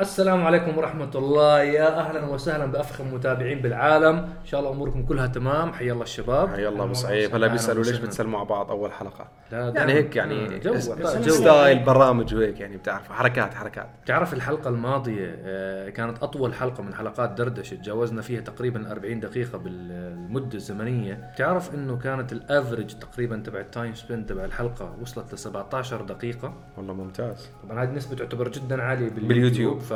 السلام 0.00 0.46
عليكم 0.46 0.78
ورحمة 0.78 1.10
الله. 1.14 1.62
يا 1.62 1.98
أهلا 1.98 2.26
وسهلا 2.26 2.66
بأفخم 2.66 3.14
متابعين 3.14 3.62
بالعالم. 3.62 4.16
إن 4.16 4.44
شاء 4.46 4.60
الله 4.60 4.72
أموركم 4.72 5.02
كلها 5.02 5.26
تمام. 5.26 5.72
حيا 5.72 5.92
الله 5.92 6.02
الشباب. 6.02 6.48
حيا 6.48 6.68
الله 6.68 6.84
أبو 6.84 6.94
سعيد. 6.94 7.34
هلا 7.34 7.46
بيسألوا 7.46 7.84
ليش 7.84 7.98
بتسلموا 7.98 8.38
على 8.38 8.48
بعض 8.48 8.70
أول 8.70 8.92
حلقة؟ 8.92 9.28
لا، 9.52 9.72
يعني. 9.76 9.92
هيك 9.92 10.16
يعني 10.16 10.58
جو-. 10.58 10.78
style 11.28 11.78
برامج 11.84 12.34
وهيك 12.34 12.60
يعني 12.60 12.76
بتعرف 12.76 13.12
حركات 13.12 13.54
حركات. 13.54 13.88
تعرف 14.06 14.34
الحلقة 14.34 14.68
الماضية 14.70 15.36
آه، 15.44 15.88
كانت 15.88 16.22
أطول 16.22 16.54
حلقة 16.54 16.82
من 16.82 16.94
حلقات 16.94 17.30
دردشة. 17.30 17.74
تجاوزنا 17.74 18.22
فيها 18.22 18.40
تقريبا 18.40 18.90
40 18.92 19.20
دقيقة 19.20 19.58
بالمدة 19.58 20.54
الزمنية. 20.54 21.30
تعرف 21.36 21.74
إنه 21.74 21.96
كانت 21.98 22.32
ال 22.32 22.40
average 22.40 22.98
تقريبا 22.98 23.36
تبع 23.36 23.60
ال 23.60 23.67
time 23.67 23.94
span 23.94 24.26
تبع 24.26 24.44
الحلقة 24.44 24.94
وصلت 25.02 25.34
ل 25.34 25.38
17 25.38 26.02
دقيقة؟ 26.02 26.54
والله 26.76 26.94
ممتاز. 26.94 27.48
طبعا 27.62 27.82
هذه 27.82 27.88
النسبة 27.88 28.16
تعتبر 28.16 28.48
جدا 28.48 28.82
عالية 28.82 29.10
باليوتيوب. 29.10 29.82
ف... 29.88 29.92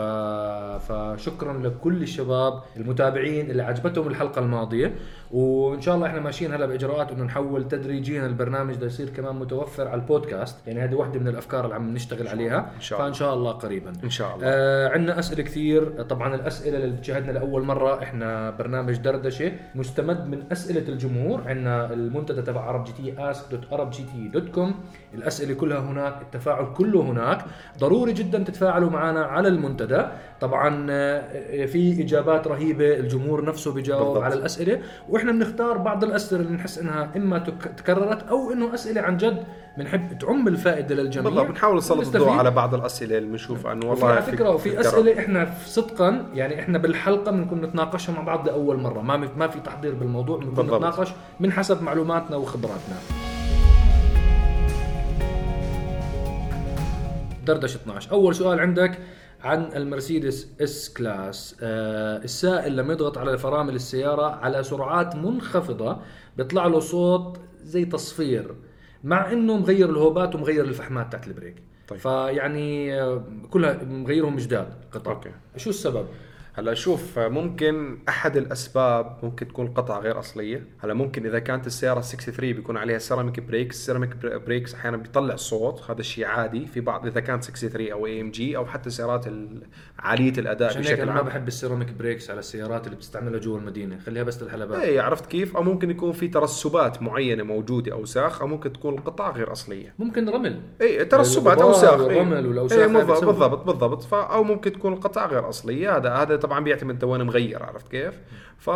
فشكرا 0.92 1.52
لكل 1.58 2.02
الشباب 2.02 2.62
المتابعين 2.76 3.50
اللي 3.50 3.62
عجبتهم 3.62 4.08
الحلقة 4.08 4.38
الماضية. 4.38 4.94
وإن 5.32 5.80
شاء 5.80 5.94
الله 5.94 6.06
إحنا 6.06 6.20
ماشيين 6.20 6.52
هلا 6.54 6.66
بإجراءات 6.66 7.12
إنه 7.12 7.24
نحول 7.24 7.68
تدريجيا 7.68 8.26
البرنامج 8.26 8.74
ده 8.74 8.86
يصير 8.86 9.08
كمان 9.10 9.36
متوفر 9.36 9.88
على 9.88 10.00
البودكاست. 10.00 10.56
يعني 10.66 10.80
هذه 10.80 10.94
واحدة 10.94 11.20
من 11.20 11.28
الأفكار 11.28 11.64
اللي 11.64 11.74
عم 11.74 11.94
نشتغل 11.94 12.28
عليها. 12.28 12.70
إن 12.76 12.80
شاء 12.80 12.98
الله. 12.98 13.10
فإن 13.10 13.14
شاء 13.14 13.34
الله 13.34 13.52
قريبا. 13.52 13.92
إن 14.04 14.10
شاء 14.10 14.34
الله. 14.34 14.46
آه 14.46 14.88
عندنا 14.88 15.18
أسئلة 15.18 15.42
كثير. 15.42 16.02
طبعا 16.02 16.34
الأسئلة 16.34 16.78
اللي 16.78 16.96
بتشاهدنا 16.96 17.32
لأول 17.32 17.62
مرة 17.62 18.02
إحنا 18.02 18.50
برنامج 18.50 18.96
دردشة 18.96 19.52
مستمد 19.74 20.26
من 20.26 20.42
أسئلة 20.52 20.88
الجمهور. 20.88 21.42
عندنا 21.46 21.92
المنتدى 21.92 22.42
تبع 22.42 22.60
عرب 22.60 22.84
جي 22.84 22.92
تي 22.92 23.32
ask.arabgt.com 23.32 24.70
الأسئلة 25.14 25.54
كلها 25.54 25.78
هناك 25.78 26.22
التفاعل 26.22 26.66
كله 26.74 27.00
هناك. 27.00 27.44
ضروري 27.78 28.12
جدا 28.12 28.38
تتفاعلوا 28.38 28.90
معنا 28.90 29.24
على 29.24 29.48
المنتدى. 29.48 30.02
طبعا 30.40 30.86
آه، 30.90 31.66
في 31.66 32.02
إجابات 32.02 32.46
رهيبة 32.46 32.96
الجمهور 32.96 33.44
نفسه 33.44 33.72
بيجاوب. 33.72 34.18
على 34.18 34.34
الأسئلة. 34.34 34.80
وإحنا 35.22 35.32
بنختار 35.44 35.78
بعض 35.78 36.04
الأسئلة 36.04 36.40
اللي 36.42 36.52
نحس 36.56 36.78
إنها 36.78 37.10
إما 37.16 37.38
تك- 37.38 37.72
تكررت 37.76 38.22
أو 38.28 38.52
إنه 38.52 38.74
أسئلة 38.74 39.00
عن 39.00 39.16
جد 39.16 39.44
بنحب 39.78 40.18
تعم 40.18 40.48
الفائدة 40.48 40.94
للجميع 40.94 41.28
بالضبط 41.30 41.46
بنحاول 41.48 41.76
نسلط 41.76 42.06
الضوء. 42.16 42.28
على 42.30 42.50
بعض 42.50 42.74
الأسئلة 42.74 43.18
اللي 43.18 43.28
بنشوفها 43.28 43.72
إنه 43.72 43.86
والله 43.90 44.08
على 44.08 44.22
فكرة 44.22 44.50
وفي. 44.50 44.80
أسئلة 44.80 45.18
إحنا 45.18 45.54
صدقا 45.66 46.26
يعني 46.34 46.60
إحنا 46.60 46.78
بالحلقة 46.78 47.30
بنكون 47.30 47.60
نتناقشها 47.60 48.12
مع 48.12 48.22
بعض 48.22 48.46
لأول 48.48 48.76
مرة 48.80 49.00
ما 49.00 49.16
ما 49.36 49.48
في 49.48 49.60
تحضير 49.60 49.94
بالموضوع 49.94 50.38
بنكون. 50.38 50.66
نتناقش 50.66 51.08
من 51.40 51.52
حسب 51.52 51.82
معلوماتنا 51.82 52.36
وخبراتنا 52.36 52.96
دردشة 57.46 57.76
12 57.76 58.12
أول 58.12 58.34
سؤال 58.34 58.60
عندك 58.60 58.98
عن 59.42 59.72
المرسيدس 59.76 60.48
S 60.60 60.94
Class 60.94 61.56
آه 61.62 62.16
السائل 62.16 62.76
لما 62.76 62.92
يضغط 62.92 63.18
على 63.18 63.38
فرامل 63.38 63.74
السيارة 63.74 64.26
على 64.26 64.62
سرعات 64.62 65.16
منخفضة 65.16 65.98
بيطلع 66.36 66.66
له 66.66 66.80
صوت 66.80 67.40
زي 67.62 67.84
تصفير 67.84 68.54
مع 69.04 69.32
إنه 69.32 69.56
مغير 69.56 69.90
الهوبات 69.90 70.34
ومغير 70.34 70.64
الفحمات 70.64 71.12
تاعت 71.12 71.26
ال 71.26 71.32
brake 71.32 71.62
طيب. 71.88 71.98
فيعني 71.98 73.00
آه، 73.02 73.24
كلها 73.50 73.84
مغيرهم 73.84 74.36
جداد 74.36 74.74
قطع 74.92 75.12
okay. 75.12 75.30
شو 75.56 75.70
السبب؟ 75.70 76.06
هلا 76.54 76.74
شوف 76.74 77.18
ممكن 77.18 77.98
أحد 78.08 78.36
الأسباب 78.36 79.18
ممكن 79.22 79.48
تكون 79.48 79.66
قطعة 79.68 79.98
غير 80.00 80.18
أصلية. 80.18 80.66
هلا 80.80 80.94
ممكن 80.94 81.26
إذا 81.26 81.38
كانت 81.38 81.66
السيارة 81.66 82.00
63 82.00 82.52
بيكون 82.52 82.76
عليها 82.76 82.98
ceramic 82.98 83.40
brakes 83.40 83.76
ال 83.76 83.80
ceramic 83.80 84.10
brakes 84.46 84.74
أحيانا 84.74 84.96
بيطلع 84.96 85.36
صوت 85.36 85.90
هذا 85.90 86.00
الشيء 86.00 86.24
عادي. 86.26 86.66
في 86.66 86.80
بعض 86.80 87.06
إذا 87.06 87.20
كانت 87.20 87.44
63 87.44 87.92
أو 87.92 88.06
AMG 88.06 88.56
أو 88.56 88.66
حتى 88.66 88.90
سيارات 88.90 89.26
ال- 89.26 89.62
عالية 89.98 90.32
الأداء 90.38 90.68
عشان 90.68 90.80
بشكل 90.82 91.02
أنا 91.02 91.12
ما 91.14 91.22
بحب 91.22 91.48
ال 91.48 91.54
ceramic 91.54 91.92
brakes 91.92 92.30
على 92.30 92.38
السيارات 92.38 92.86
اللي 92.86 92.96
بتستعملها 92.96 93.40
جوا 93.40 93.58
المدينة. 93.58 93.98
خليها 93.98 94.22
بس 94.22 94.42
للحلبات 94.42 94.80
اي 94.82 95.00
عرفت 95.00 95.26
كيف؟ 95.26 95.56
أو 95.56 95.62
ممكن 95.62 95.90
يكون 95.90 96.12
في 96.12 96.28
ترسبات 96.28 97.02
معينة 97.02 97.42
موجودة 97.42 97.92
اوساخ 97.92 98.40
أو 98.40 98.46
ممكن 98.46 98.72
تكون 98.72 98.94
القطع 98.94 99.30
غير 99.30 99.52
أصلية. 99.52 99.94
ممكن 99.98 100.28
رمل. 100.28 100.60
اي 100.80 101.04
ترسبات 101.04 101.58
اوساخ 101.62 101.92
إي. 102.00 102.00
والرمل 102.00 102.46
والأوساخ 102.46 102.78
إي، 102.78 102.84
هاي 102.84 102.92
بالضبط. 102.92 103.24
بالضبط 103.24 103.64
بالضبط. 103.64 104.14
أو 104.14 104.44
ممكن 104.44 104.72
تكون 104.72 104.92
القطع 104.92 105.26
غير 105.26 105.48
أصلية. 105.48 105.96
هذا 105.96 106.10
هذا 106.10 106.41
طبعا 106.42 106.60
بيعتمد 106.60 106.90
إنت 106.90 107.04
وين 107.04 107.22
مغير 107.22 107.62
عرفت 107.62 107.88
كيف 107.88 108.20
ف 108.58 108.70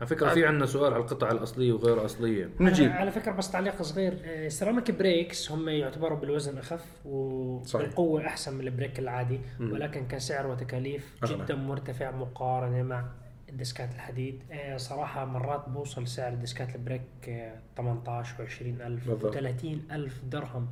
على 0.00 0.06
فكرة 0.06 0.28
في 0.28 0.46
عندنا 0.46 0.66
سؤال 0.66 0.92
على 0.94 1.02
القطع 1.02 1.30
الأصلية 1.30 1.72
وغير 1.72 2.04
أصلية 2.04 2.50
نجيب 2.60 2.90
على 2.90 3.10
فكرة 3.10 3.32
بس 3.32 3.50
تعليق 3.50 3.82
صغير 3.82 4.48
ceramic 4.48 4.90
brakes 4.90 5.50
هم 5.50 5.68
يعتبروا 5.68 6.18
بالوزن 6.18 6.58
أخف 6.58 6.80
صحيح. 6.80 7.04
وبالقوه 7.74 8.26
أحسن 8.26 8.54
من 8.54 8.60
ال 8.60 8.66
brake 8.66 8.98
العادي 8.98 9.40
ولكن 9.60 10.06
كسعر 10.06 10.46
وتكاليف. 10.46 11.14
جدا 11.24 11.54
مرتفع 11.54 12.10
مقارنة 12.10 12.82
مع 12.82 13.04
ال 13.48 13.56
discات 13.56 13.94
الحديد 13.94 14.42
آه، 14.52 14.76
صراحة 14.76 15.24
مرات 15.24 15.68
بوصل 15.68 16.08
سعر 16.08 16.34
discات 16.34 16.74
ال 16.74 16.79
brake 16.79 17.02
آه، 17.28 17.54
18 17.76 18.34
و20 18.46 18.62
ألف 18.62 19.08
بالضبط. 19.08 19.36
و30 19.36 19.92
ألف 19.92 20.20
درهم 20.24 20.68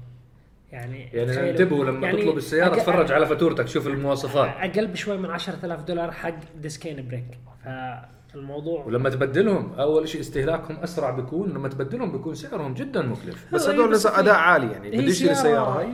يعني 0.73 1.09
يعني 1.13 1.51
انتبهوا 1.51 1.85
لما 1.85 2.07
يعني 2.07 2.23
تطلب 2.23 2.37
السيارة 2.37 2.75
أقل- 2.75 2.79
تفرج 2.79 3.13
على 3.13 3.27
فاتورتك 3.27 3.69
شوف 3.69 3.87
المواصفات. 3.87 4.49
أقل 4.57 4.87
بشوي 4.87 5.17
من 5.19 5.31
10000 5.31 5.83
دولار 5.83 6.13
حق 6.13 6.35
discين 6.61 7.09
brake 7.09 7.39
فالموضوع 7.65 8.85
ولما 8.85 9.11
تبدلهم 9.11 9.73
أول 9.73 10.09
شيء 10.09 10.21
استهلاكهم 10.21 10.77
أسرع 10.77 11.11
بيكون 11.11 11.51
لما 11.51 11.69
تبدلهم 11.69 12.13
بيكون 12.13 12.35
سعرهم 12.35 12.75
جدا 12.75 13.03
مكلف 13.03 13.47
بس 13.53 13.69
هذول 13.69 13.95
أداء 14.07 14.35
عالي 14.35 14.73
يعني 14.73 14.91
بده 14.91 15.03
يشتري 15.03 15.35
سيارة 15.35 15.79
هاي. 15.81 15.89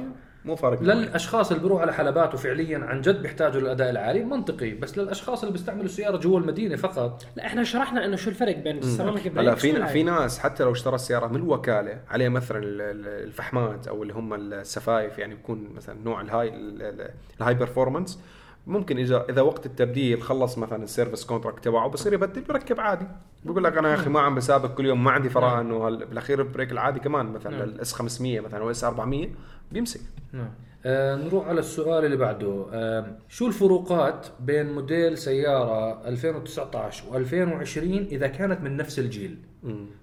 مو 0.48 0.56
فارق. 0.56 0.82
للأشخاص 0.82 1.50
اللي 1.50 1.62
بيروحوا 1.62 1.82
على 1.82 1.92
حلبات 1.94 2.34
وفعليا 2.34 2.78
عن 2.78 3.00
جد 3.00 3.22
بيحتاجوا 3.22 3.60
للأداء 3.60 3.90
العالي 3.90 4.24
منطقي. 4.24 4.70
بس 4.70 4.98
للأشخاص 4.98 5.40
اللي 5.40 5.52
بيستعملوا 5.52 5.84
السيارة 5.84 6.16
جوا 6.16 6.40
المدينة 6.40 6.76
فقط. 6.76 7.26
لا 7.36 7.46
إحنا 7.46 7.64
شرحنا 7.64 8.04
إنه 8.04 8.16
شو 8.16 8.30
الفرق 8.30 8.56
بين 8.56 8.78
السيراميك 8.78 9.26
هلا 9.38 9.54
في. 9.54 9.86
في 9.86 10.02
ناس 10.02 10.38
حتى 10.38 10.64
لو 10.64 10.72
اشترى 10.72 10.94
السيارة 10.94 11.26
من 11.26 11.36
الوكالة 11.36 12.00
عليه 12.08 12.28
مثلا 12.28 12.58
ال- 12.58 12.80
ال- 12.80 13.24
الفحمات 13.28 13.88
أو 13.88 14.02
اللي 14.02 14.14
هم 14.14 14.34
السفايف 14.34 15.18
يعني 15.18 15.34
بيكون 15.34 15.68
مثلا 15.76 15.96
نوع 16.04 16.20
الهاي 16.20 16.48
ال- 16.48 16.82
ال- 16.82 17.10
ال 17.40 17.54
high 17.54 17.72
performance 17.72 18.20
ممكن 18.68 18.98
إذا 18.98 19.24
إذا 19.30 19.42
وقت 19.42 19.66
التبديل 19.66 20.22
خلص 20.22 20.58
مثلا 20.58 20.82
ال 20.84 20.89
service 20.89 21.24
contract 21.24 21.64
تبعه 21.64 21.88
بصير 21.88 22.12
يبدل 22.12 22.40
بركب 22.40 22.80
عادي. 22.80 23.06
بقول 23.44 23.64
لك 23.64 23.76
أنا 23.78 23.88
يا 23.88 23.94
أخي 23.94 24.10
ما 24.10 24.20
عم 24.20 24.34
بسابق 24.34 24.74
كل 24.74 24.86
يوم 24.86 25.04
ما 25.04 25.10
عندي 25.10 25.28
فراغ 25.28 25.60
انه 25.60 25.86
هال- 25.86 26.06
بالأخير 26.06 26.40
ال 26.40 26.46
brake 26.46 26.72
العادي 26.72 27.00
كمان 27.00 27.26
مثلا 27.26 27.64
ال 27.64 27.78
S 27.78 27.92
500 27.92 28.40
مثلا 28.40 28.60
أو 28.60 28.70
S 28.70 28.84
400 28.84 29.28
بيمسك. 29.72 30.00
نعم. 30.32 30.50
آه 30.86 31.16
نروح 31.16 31.48
على 31.48 31.60
السؤال 31.60 32.04
اللي 32.04 32.16
بعده. 32.16 32.66
آه 32.72 33.06
شو 33.28 33.46
الفروقات 33.46 34.26
بين 34.40 34.72
موديل 34.72 35.18
سيارة 35.18 36.08
2019 36.08 37.04
و2020 37.12 37.78
إذا 38.12 38.26
كانت 38.26 38.60
من 38.60 38.76
نفس 38.76 38.98
الجيل؟ 38.98 39.38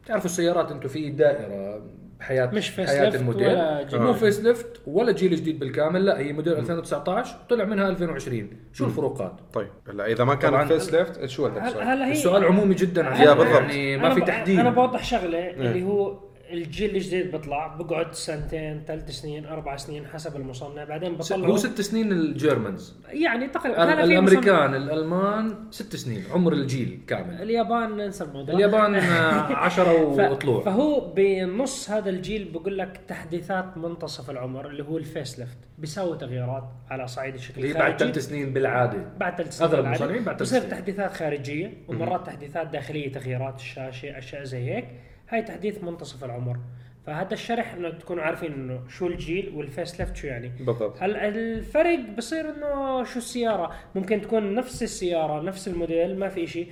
تعرفوا 0.05 0.25
السيارات 0.25 0.71
أنتم 0.71 0.89
في 0.89 1.09
دائرة 1.09 1.81
بحياة 2.25 2.45
مش 2.45 2.69
face 2.69 2.89
حياة 2.89 3.03
lift 3.05 3.15
الموديل 3.19 3.47
ولا 3.47 3.83
جيل. 3.83 4.01
مو 4.01 4.13
face 4.13 4.39
lift 4.39 4.81
ولا 4.87 5.11
جيل 5.11 5.35
جديد 5.35 5.59
بالكامل 5.59 6.05
لا 6.05 6.19
هي 6.19 6.33
موديل 6.33 6.53
2019 6.53 7.35
طلع 7.49 7.65
منها 7.65 7.89
2020 7.89 8.49
شو 8.73 8.85
الفروقات؟ 8.85 9.39
طيب 9.53 9.67
هلا 9.89 10.05
إذا 10.11 10.23
ما. 10.23 10.35
كان 10.35 10.67
face 10.67 10.93
lift 10.93 11.25
شو 11.25 11.45
هذا 11.45 11.67
السؤال؟ 11.67 11.87
هلا 11.87 12.05
هي 12.07 12.11
السؤال 12.11 12.45
عمومي 12.45 12.75
جدا 12.75 13.01
يا 13.01 13.33
بالضبط. 13.33 13.55
يعني 13.55 13.97
ما 13.97 14.07
أنا 14.07 14.15
في 14.15 14.21
تحديد 14.21 14.59
أنا 14.59 14.69
بوضح 14.69 15.03
شغلة 15.03 15.49
اللي 15.49 15.83
هو 15.83 16.19
الجيل 16.51 16.95
الجديد 16.95 17.31
بيطلع 17.31 17.67
بقعد 17.67 18.13
سنتين 18.13 18.83
ثلاث 18.87 19.11
سنين 19.11 19.45
أربع 19.45 19.75
سنين 19.75 20.07
حسب 20.07 20.35
المصنع. 20.35 20.83
بعدين 20.83 21.15
بطلعوا 21.15 21.53
هو 21.53 21.57
ست 21.57 21.81
سنين 21.81 22.11
ال 22.11 22.22
Germans 22.22 22.95
يعني 23.09 23.47
تقريبا 23.47 24.03
الأمريكان 24.03 24.75
الألمان 24.75 25.55
ست 25.71 25.95
سنين 25.95 26.23
عمر 26.31 26.53
الجيل 26.53 26.99
كامل. 27.07 27.41
اليابان 27.41 27.97
ننسى 27.97 28.23
الموضوع. 28.23 28.55
اليابان 28.55 28.95
آه، 29.15 29.55
عشرة 29.55 30.03
وطلوع. 30.03 30.63
فهو 30.63 31.13
بنص 31.15 31.89
هذا 31.89 32.09
الجيل 32.09 32.51
بقول 32.51 32.77
لك 32.77 33.01
تحديثات 33.07 33.77
منتصف 33.77 34.29
العمر 34.29 34.67
اللي 34.67 34.83
هو 34.83 34.97
ال 34.97 35.06
face 35.06 35.39
lift. 35.39 35.57
بيساوي 35.77 36.17
تغييرات 36.17 36.63
على 36.89 37.07
صعيد 37.07 37.33
الشكل 37.35 37.61
اللي 37.63 37.73
بعد. 37.73 37.99
ثلاث 37.99 38.17
سنين 38.17 38.53
بالعادة. 38.53 39.05
بعد 39.17 39.37
ثلاث 39.37 39.57
سنين 39.57 39.69
بالعادة. 39.69 39.89
المصنعين 39.89 40.23
بعد 40.23 40.37
ثلاث 40.37 40.49
سنين. 40.49 40.69
تحديثات 40.69 41.13
خارجية 41.13 41.73
ومرات 41.87 42.25
تحديثات 42.25 42.67
داخلية 42.67 43.11
تغييرات 43.11 43.59
الشاشه 43.59 44.17
أشياء 44.17 44.43
زي 44.43 44.71
هيك. 44.71 44.85
هاي 45.29 45.41
تحديث 45.41 45.83
منتصف 45.83 46.23
العمر. 46.23 46.57
فهذا 47.05 47.33
الشرح 47.33 47.73
إنه 47.73 47.89
تكونوا 47.89 48.23
عارفين 48.23 48.53
إنه 48.53 48.79
شو 48.89 49.07
الجيل 49.07 49.51
وال 49.55 49.70
face 49.70 49.99
lift 49.99 50.15
شو 50.15 50.27
يعني. 50.27 50.51
بالضبط. 50.59 51.03
هلا 51.03 51.27
الفرق 51.27 51.99
بصير 52.17 52.49
إنه 52.49 53.03
شو 53.03 53.17
السيارة؟ 53.19 53.71
ممكن 53.95 54.21
تكون 54.21 54.55
نفس 54.55 54.83
السيارة 54.83 55.41
نفس 55.41 55.67
الموديل 55.67 56.19
ما 56.19 56.29
في 56.29 56.47
شيء 56.47 56.71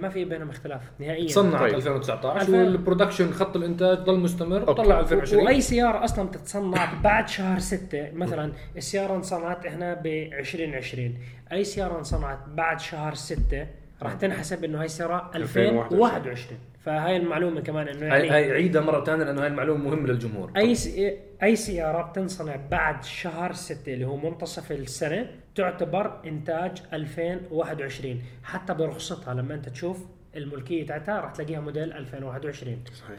ما 0.00 0.08
في 0.08 0.24
بينهم 0.24 0.48
اختلاف 0.50 0.80
نهائيا. 0.98 1.26
تصنعت 1.28 1.60
طيب. 1.60 1.74
2019 1.74 2.46
ألفين- 2.46 2.50
وال 2.54 2.67
production 2.67 3.30
خط 3.30 3.56
الإنتاج 3.56 3.98
ضل 3.98 4.18
مستمر 4.20 4.68
okay. 4.68 4.82
طلع 4.82 5.00
2020 5.00 5.44
وأي 5.46 5.60
سيارة 5.60 6.04
أصلا 6.04 6.28
بتتصنع 6.28 7.00
بعد 7.00 7.28
شهر 7.28 7.58
ستة 7.58 8.10
مثلا 8.12 8.52
السيارة 8.76 9.16
انصنعت 9.16 9.66
إحنا 9.66 9.94
ب 9.94 10.06
2020 10.06 11.18
أي 11.52 11.64
سيارة 11.64 11.98
انصنعت 11.98 12.38
بعد 12.48 12.80
شهر 12.80 13.14
ستة 13.14 13.66
راح 14.02 14.12
تنحسب 14.14 14.64
إنه 14.64 14.78
هاي 14.80 14.84
السيارة 14.86 15.30
2021 15.34 16.58
فهاي 16.86 17.16
المعلومة 17.16 17.60
كمان 17.60 17.88
إنه 17.88 18.06
يعني 18.06 18.30
هاي 18.30 18.52
عيدها 18.52 18.82
مرة 18.82 19.04
ثانية 19.04 19.24
لأنه 19.24 19.42
هاي 19.42 19.46
المعلومة 19.46 19.84
مهمة 19.84 20.06
للجمهور 20.06 20.52
أي. 20.56 20.76
أي 21.42 21.56
سيارة 21.56 22.02
بتنصنع 22.02 22.56
بعد 22.70 23.04
شهر 23.04 23.52
ستة 23.52 23.94
اللي 23.94 24.04
هو 24.04 24.16
منتصف 24.16 24.72
السنة 24.72 25.30
تعتبر 25.54 26.20
إنتاج 26.26 26.82
2021 26.92 28.22
حتى 28.42 28.74
برخصتها 28.74 29.34
لما 29.34 29.54
أنت 29.54 29.68
تشوف 29.68 30.06
الملكية 30.36 30.86
تاعتها 30.86 31.20
راح 31.20 31.32
تلاقيها 31.32 31.60
موديل 31.60 31.92
2021 31.92 32.84
صحيح. 32.94 33.18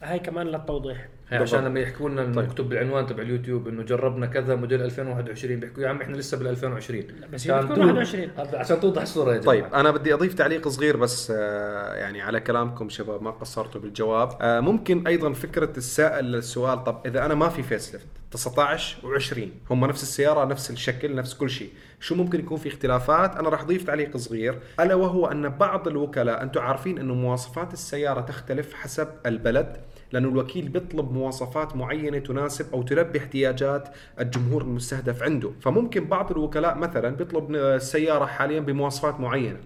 فهي 0.00 0.18
كمان 0.18 0.46
للتوضيح 0.46 1.08
عشان. 1.32 1.64
لما 1.64 1.80
يحكوا 1.80 2.08
لنا 2.10 2.22
طيب. 2.24 2.38
مكتوب 2.38 2.68
بالعنوان 2.68 3.06
تبع 3.06 3.22
اليوتيوب 3.22 3.68
إنه 3.68 3.82
جربنا 3.82 4.26
كذا 4.26 4.54
موديل 4.54 4.82
2021 4.82 5.60
بيحكوا 5.60 5.82
يا 5.82 5.88
عم 5.88 6.00
إحنا 6.00 6.16
لسه 6.16 6.38
بال 6.38 6.46
2020 6.46 7.02
بس 7.32 7.50
هي 7.50 7.58
بتكون 7.60 7.76
توضح- 7.76 7.84
21. 7.84 8.30
عشان 8.54 8.80
توضح 8.80 9.02
الصورة 9.02 9.32
يا 9.34 9.38
جماعة. 9.38 9.46
طيب 9.46 9.74
أنا 9.74 9.90
بدي 9.90 10.14
أضيف 10.14 10.34
تعليق 10.34 10.68
صغير 10.68 10.96
بس 10.96 11.32
آه، 11.36 11.94
يعني 11.94 12.22
على 12.22 12.40
كلامكم 12.40 12.88
شباب 12.88 13.22
ما 13.22 13.30
قصرتوا 13.30 13.80
بالجواب. 13.80 14.28
آه، 14.40 14.60
ممكن 14.60 15.06
أيضا 15.06 15.32
فكرة 15.32 15.72
السائل 15.76 16.24
للسؤال 16.24 16.84
طب 16.84 17.00
إذا 17.06 17.26
أنا 17.26 17.34
ما 17.34 17.48
في 17.48 17.62
face 17.62 17.92
lift 17.94 18.06
19 18.30 18.96
و20 19.02 19.38
هم 19.70 19.84
نفس 19.84 20.02
السيارة 20.02 20.44
نفس 20.44 20.70
الشكل 20.70 21.14
نفس 21.14 21.34
كل 21.34 21.50
شيء. 21.50 21.70
شو 22.00 22.14
ممكن 22.14 22.40
يكون 22.40 22.56
في 22.56 22.68
اختلافات؟ 22.68 23.36
أنا 23.36 23.48
راح 23.48 23.60
أضيف 23.60 23.84
تعليق 23.84 24.16
صغير. 24.16 24.58
ألا 24.80 24.94
وهو 24.94 25.26
أن 25.26 25.48
بعض 25.48 25.88
الوكلاء 25.88 26.42
أنتم 26.42 26.60
عارفين 26.60 26.98
أنه 26.98 27.14
مواصفات 27.14 27.72
السيارة 27.72 28.20
تختلف 28.20 28.74
حسب 28.74 29.08
البلد 29.26 29.76
لأنه 30.12 30.28
الوكيل 30.28 30.68
بيطلب 30.68 31.12
مواصفات 31.12 31.76
معينة 31.76 32.18
تناسب 32.18 32.72
أو 32.72 32.82
تلبي 32.82 33.18
احتياجات 33.18 33.88
الجمهور 34.20 34.62
المستهدف 34.62 35.22
عنده. 35.22 35.50
فممكن 35.60 36.04
بعض 36.04 36.30
الوكلاء 36.30 36.78
مثلا 36.78 37.16
بيطلب 37.16 37.54
السيارة 37.54 38.26
حاليا 38.26 38.60
بمواصفات 38.60 39.20
معينة. 39.20 39.58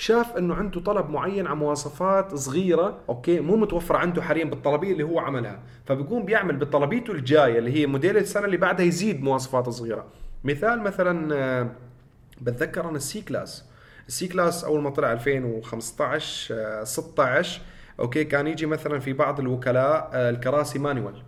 شاف 0.00 0.36
إنه 0.36 0.54
عنده 0.54 0.80
طلب 0.80 1.10
معين 1.10 1.46
على 1.46 1.56
مواصفات 1.56 2.34
صغيرة 2.34 3.00
okay؟ 3.08 3.40
مو 3.40 3.56
متوفرة 3.56 3.98
عنده 3.98 4.22
حاليا 4.22 4.44
بالطلبية 4.44 4.92
اللي 4.92 5.02
هو 5.04 5.18
عملها. 5.18 5.62
فبيقوم 5.86 6.24
بيعمل 6.24 6.56
بطلبيته 6.56 7.12
الجاية 7.12 7.58
اللي 7.58 7.72
هي 7.72 7.86
موديل 7.86 8.16
السنة 8.16 8.44
اللي 8.44 8.56
بعدها 8.56 8.86
يزيد 8.86 9.22
مواصفات 9.22 9.68
صغيرة. 9.68 10.06
مثال 10.44 10.80
مثلا 10.80 11.34
آه، 11.34 11.70
بتذكر 12.40 12.88
أنا 12.88 12.96
ال 12.96 13.20
C-Class. 13.22 13.64
ال 14.08 14.28
C-Class 14.28 14.64
أول 14.64 14.80
ما 14.82 14.90
طلع 14.90 15.12
2015 15.12 16.54
آه، 16.54 16.84
16 16.84 17.60
okay؟ 18.00 18.24
كان 18.24 18.46
يجي 18.46 18.66
مثلا 18.66 18.98
في 18.98 19.12
بعض 19.12 19.40
الوكلاء 19.40 20.10
آه، 20.12 20.30
الكراسي 20.30 20.78
manual 20.78 21.22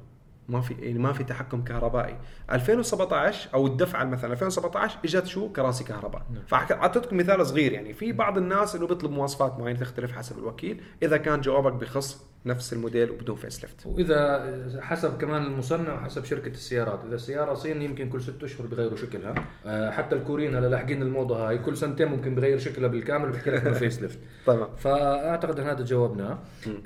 ما 0.49 0.61
في 0.61 0.75
يعني 0.75 0.99
ما 0.99 1.13
في 1.13 1.25
تحكم 1.25 1.65
كهربائي. 1.65 2.17
2017 2.53 3.49
أو 3.55 3.67
الدفعة 3.67 4.05
مثلا 4.05 4.33
2017 4.33 4.99
إجت 5.05 5.27
شو؟ 5.27 5.53
كراسي 5.53 5.85
كهرباء. 5.85 6.23
فأعطيتكم 6.47 7.17
مثال 7.17 7.47
صغير 7.47 7.73
يعني 7.73 7.93
في 7.93 8.13
بعض 8.13 8.39
الناس 8.39 8.77
إنه 8.77 8.87
بيطلب 8.87 9.11
مواصفات 9.11 9.59
معينة 9.59 9.79
تختلف 9.79 10.13
حسب 10.13 10.39
الوكيل 10.39 10.83
إذا 11.03 11.17
كان 11.17 11.41
جوابك 11.41 11.73
بخص 11.73 12.31
نفس 12.47 12.73
الموديل 12.73 13.11
وبدون 13.11 13.37
face 13.37 13.63
lift 13.63 13.87
وإذا 13.87 14.81
حسب 14.81 15.19
كمان 15.19 15.43
المصنع 15.43 15.95
وحسب 15.95 16.25
شركة 16.25 16.49
السيارات. 16.49 17.01
إذا 17.07 17.15
السيارة 17.15 17.55
صيني 17.55 17.85
يمكن 17.85 18.09
كل 18.09 18.23
ست 18.23 18.43
أشهر 18.45 18.67
بغيروا 18.67 18.97
شكلها. 18.97 19.35
آه، 19.67 19.91
حتى 19.91 20.17
الكوريين 20.17 20.55
هلا 20.55 20.67
لاحقين 20.67 21.03
الموضة 21.03 21.49
هاي 21.49 21.59
كل 21.59 21.77
سنتين 21.77 22.09
ممكن 22.09 22.35
بغير 22.35 22.59
شكلها 22.59 22.89
بالكامل 22.89 23.29
وبحكي 23.29 23.51
لك 23.51 23.73
face 23.73 24.03
lift 24.03 24.19
تمام. 24.47 24.69
فأعتقد 24.77 25.61
إن 25.61 25.67
هذا 25.67 25.85
جاوبنا 25.85 26.39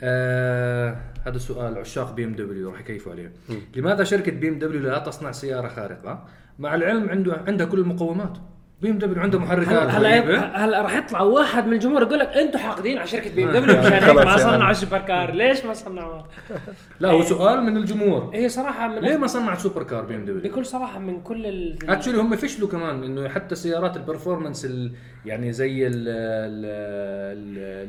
آه 0.03 0.97
هذا 1.27 1.37
السؤال 1.37 1.79
عشاق 1.79 2.13
بي 2.15 2.25
إم 2.25 2.33
دبليو 2.35 2.71
راح 2.71 2.81
يكيفوا 2.81 3.13
عليه. 3.13 3.33
لماذا 3.77 4.05
شركة 4.05 4.33
بي 4.33 4.49
إم 4.49 4.59
دبليو 4.59 4.81
لا 4.81 4.99
تصنع 4.99 5.33
سيارة 5.55 5.69
خارقة 5.69 6.25
مع 6.59 6.75
العلم 6.75 7.09
عنده 7.11 7.41
عندها 7.47 7.67
كل 7.67 7.79
المقومات 7.79 8.39
بي 8.83 8.91
إم 8.91 8.99
دبليو 8.99 9.23
عنده 9.23 9.39
محركات 9.39 9.73
هلا. 9.91 10.65
هلا 10.65 10.83
راح 10.83 10.97
يطلع 10.97 11.21
واحد 11.21 11.67
من 11.67 11.73
الجمهور 11.73 12.03
يقول 12.03 12.19
لك 12.19 12.29
أنتم 12.29 12.59
حاقدين 12.59 12.99
على 12.99 13.07
شركة 13.07 13.35
بي 13.35 13.45
إم 13.45 13.51
دبليو 13.51 13.79
مشان 13.81 13.93
هيك 13.93 14.17
ما 14.27 14.37
صنعوا. 14.37 14.73
super 14.73 14.99
car 14.99 15.35
ليش 15.35 15.65
ما 15.65 15.75
صنعوها؟ 15.75 16.25
لا 17.01 17.11
هو 17.11 17.23
سؤال 17.23 17.63
من 17.63 17.77
الجمهور 17.77 18.31
هي 18.35 18.49
صراحة 18.49 18.89
من 18.89 18.99
ليه 18.99 19.17
ما 19.17 19.27
صنعت 19.27 19.59
super 19.59 19.83
car 19.83 20.05
بي 20.05 20.15
إم 20.17 20.25
دبليو 20.25 20.53
بكل 20.53 20.67
صراحة 20.67 20.99
من 20.99 21.21
كل 21.23 21.47
ال... 21.47 21.79
actually 21.91 22.21
هم 22.21 22.37
فشلوا 22.37 22.69
كمان 22.69 23.05
إنه 23.05 23.29
حتى 23.29 23.55
سيارات 23.55 23.97
ال 23.97 24.02
performance 24.02 24.65
ال- 24.65 24.93
يعني 25.27 25.53
زي 25.53 25.87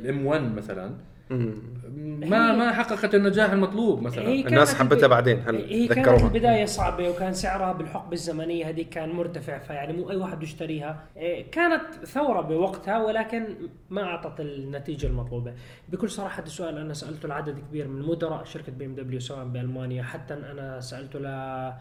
ال 0.05 0.15
M 0.15 0.25
1 0.25 0.55
مثلا 0.55 0.91
ما 1.29 2.55
ما 2.55 2.73
حققت 2.73 3.15
النجاح 3.15 3.51
المطلوب 3.51 4.01
مثلا 4.01 4.27
الناس 4.27 4.75
حبتها 4.75 5.07
بعدين، 5.07 5.43
هل 5.47 5.55
هي 5.55 5.87
كانت 5.87 5.99
ذكروها؟ 5.99 6.27
البداية 6.27 6.65
صعبة 6.65 7.09
وكان 7.09 7.33
سعرها 7.33 7.73
بالحقبة 7.73 8.13
الزمنية 8.13 8.69
هذيك 8.69 8.89
كان 8.89 9.09
مرتفع 9.09 9.57
فيعني 9.57 9.93
مو 9.93 10.09
أي 10.11 10.15
واحد 10.15 10.43
يشتريها 10.43 11.03
إيه، 11.17 11.51
كانت 11.51 11.83
ثورة 12.05 12.41
بوقتها 12.41 13.03
ولكن 13.03 13.47
ما 13.89 14.03
أعطت 14.03 14.39
النتيجة 14.39 15.07
المطلوبة 15.07 15.53
بكل 15.89 16.09
صراحة 16.09 16.41
هذا 16.41 16.47
السؤال 16.47 16.77
أنا 16.77 16.93
سألته 16.93 17.27
لعدد 17.27 17.59
كبير 17.59 17.87
من 17.87 18.01
مدراء 18.01 18.43
شركة 18.43 18.71
بي 18.71 18.85
إم 18.85 18.95
دبليو 18.95 19.19
سواء 19.19 19.45
بألمانيا 19.45 20.03
حتى 20.03 20.33
أنا 20.33 20.79
سألته 20.79 21.19
ل 21.19 21.73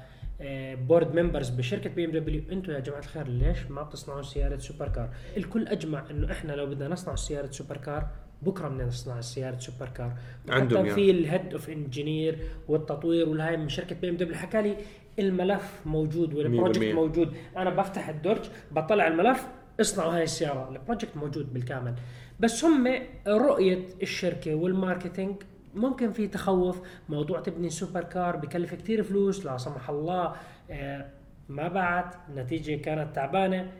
board 0.89 1.15
members 1.15 1.51
بشركة 1.51 1.91
بي 1.91 2.05
إم 2.05 2.11
دبليو 2.11 2.43
أنتم 2.53 2.73
يا 2.73 2.81
جماعة 2.81 3.01
الخير 3.01 3.29
ليش 3.29 3.59
ما 3.71 3.83
بتصنعوا 3.83 4.23
سيارة 4.23 4.59
super 4.59 4.89
car؟ 4.89 5.09
الكل 5.37 5.69
أجمع 5.69 6.05
إنه 6.11 6.33
إحنا 6.33 6.53
لو 6.53 6.67
بدنا 6.67 6.89
نصنع 6.89 7.15
سيارة 7.15 7.51
super 7.51 7.77
car 7.77 8.09
بكرة 8.45 8.69
بدنا 8.69 8.85
نصنع 8.87 9.21
سيارة 9.21 9.59
super 9.59 9.89
car 9.89 10.13
عندهم 10.49 10.69
حتى 10.69 10.75
يعني. 10.75 10.91
في 10.91 11.11
ال 11.11 11.19
head 11.19 11.53
of 11.53 11.71
engineer 11.71 12.39
والتطوير 12.69 13.29
والهاي 13.29 13.57
من 13.57 13.69
شركة 13.69 13.97
بي 13.97 14.09
ام 14.09 14.17
دبليو 14.17 14.37
حكى 14.37 14.63
لي 14.63 14.77
الملف 15.19 15.81
موجود 15.87 16.35
وال 16.35 16.45
project 16.45 16.79
100%. 16.79 16.95
موجود. 16.95 17.37
أنا 17.57 17.71
بفتح 17.71 18.09
الدرج 18.09 18.41
بطلع 18.73 19.07
الملف 19.07 19.47
اصنعوا 19.81 20.15
هاي 20.17 20.23
السيارة. 20.23 20.69
ال 20.73 20.78
project 20.78 21.17
موجود 21.17 21.55
بالكامل. 21.55 21.95
بس 22.41 22.65
هم 22.65 22.95
رؤية 23.27 23.85
الشركة 24.03 24.55
وال 24.55 24.70
marketing 24.70 25.37
ممكن 25.75 26.13
في 26.13 26.29
تخوف. 26.29 26.81
موضوع 27.09 27.41
تبني 27.41 27.71
super 27.71 28.05
car 28.05 28.37
بكلف 28.37 28.75
كتير 28.75 29.03
فلوس 29.03 29.47
لا 29.47 29.57
سمح 29.59 29.91
الله 29.91 30.35
آه، 30.71 31.07
ما 31.49 31.69
بعد 31.69 32.05
نتيجة 32.37 32.77
كانت 32.83 33.15
تعبانة. 33.15 33.73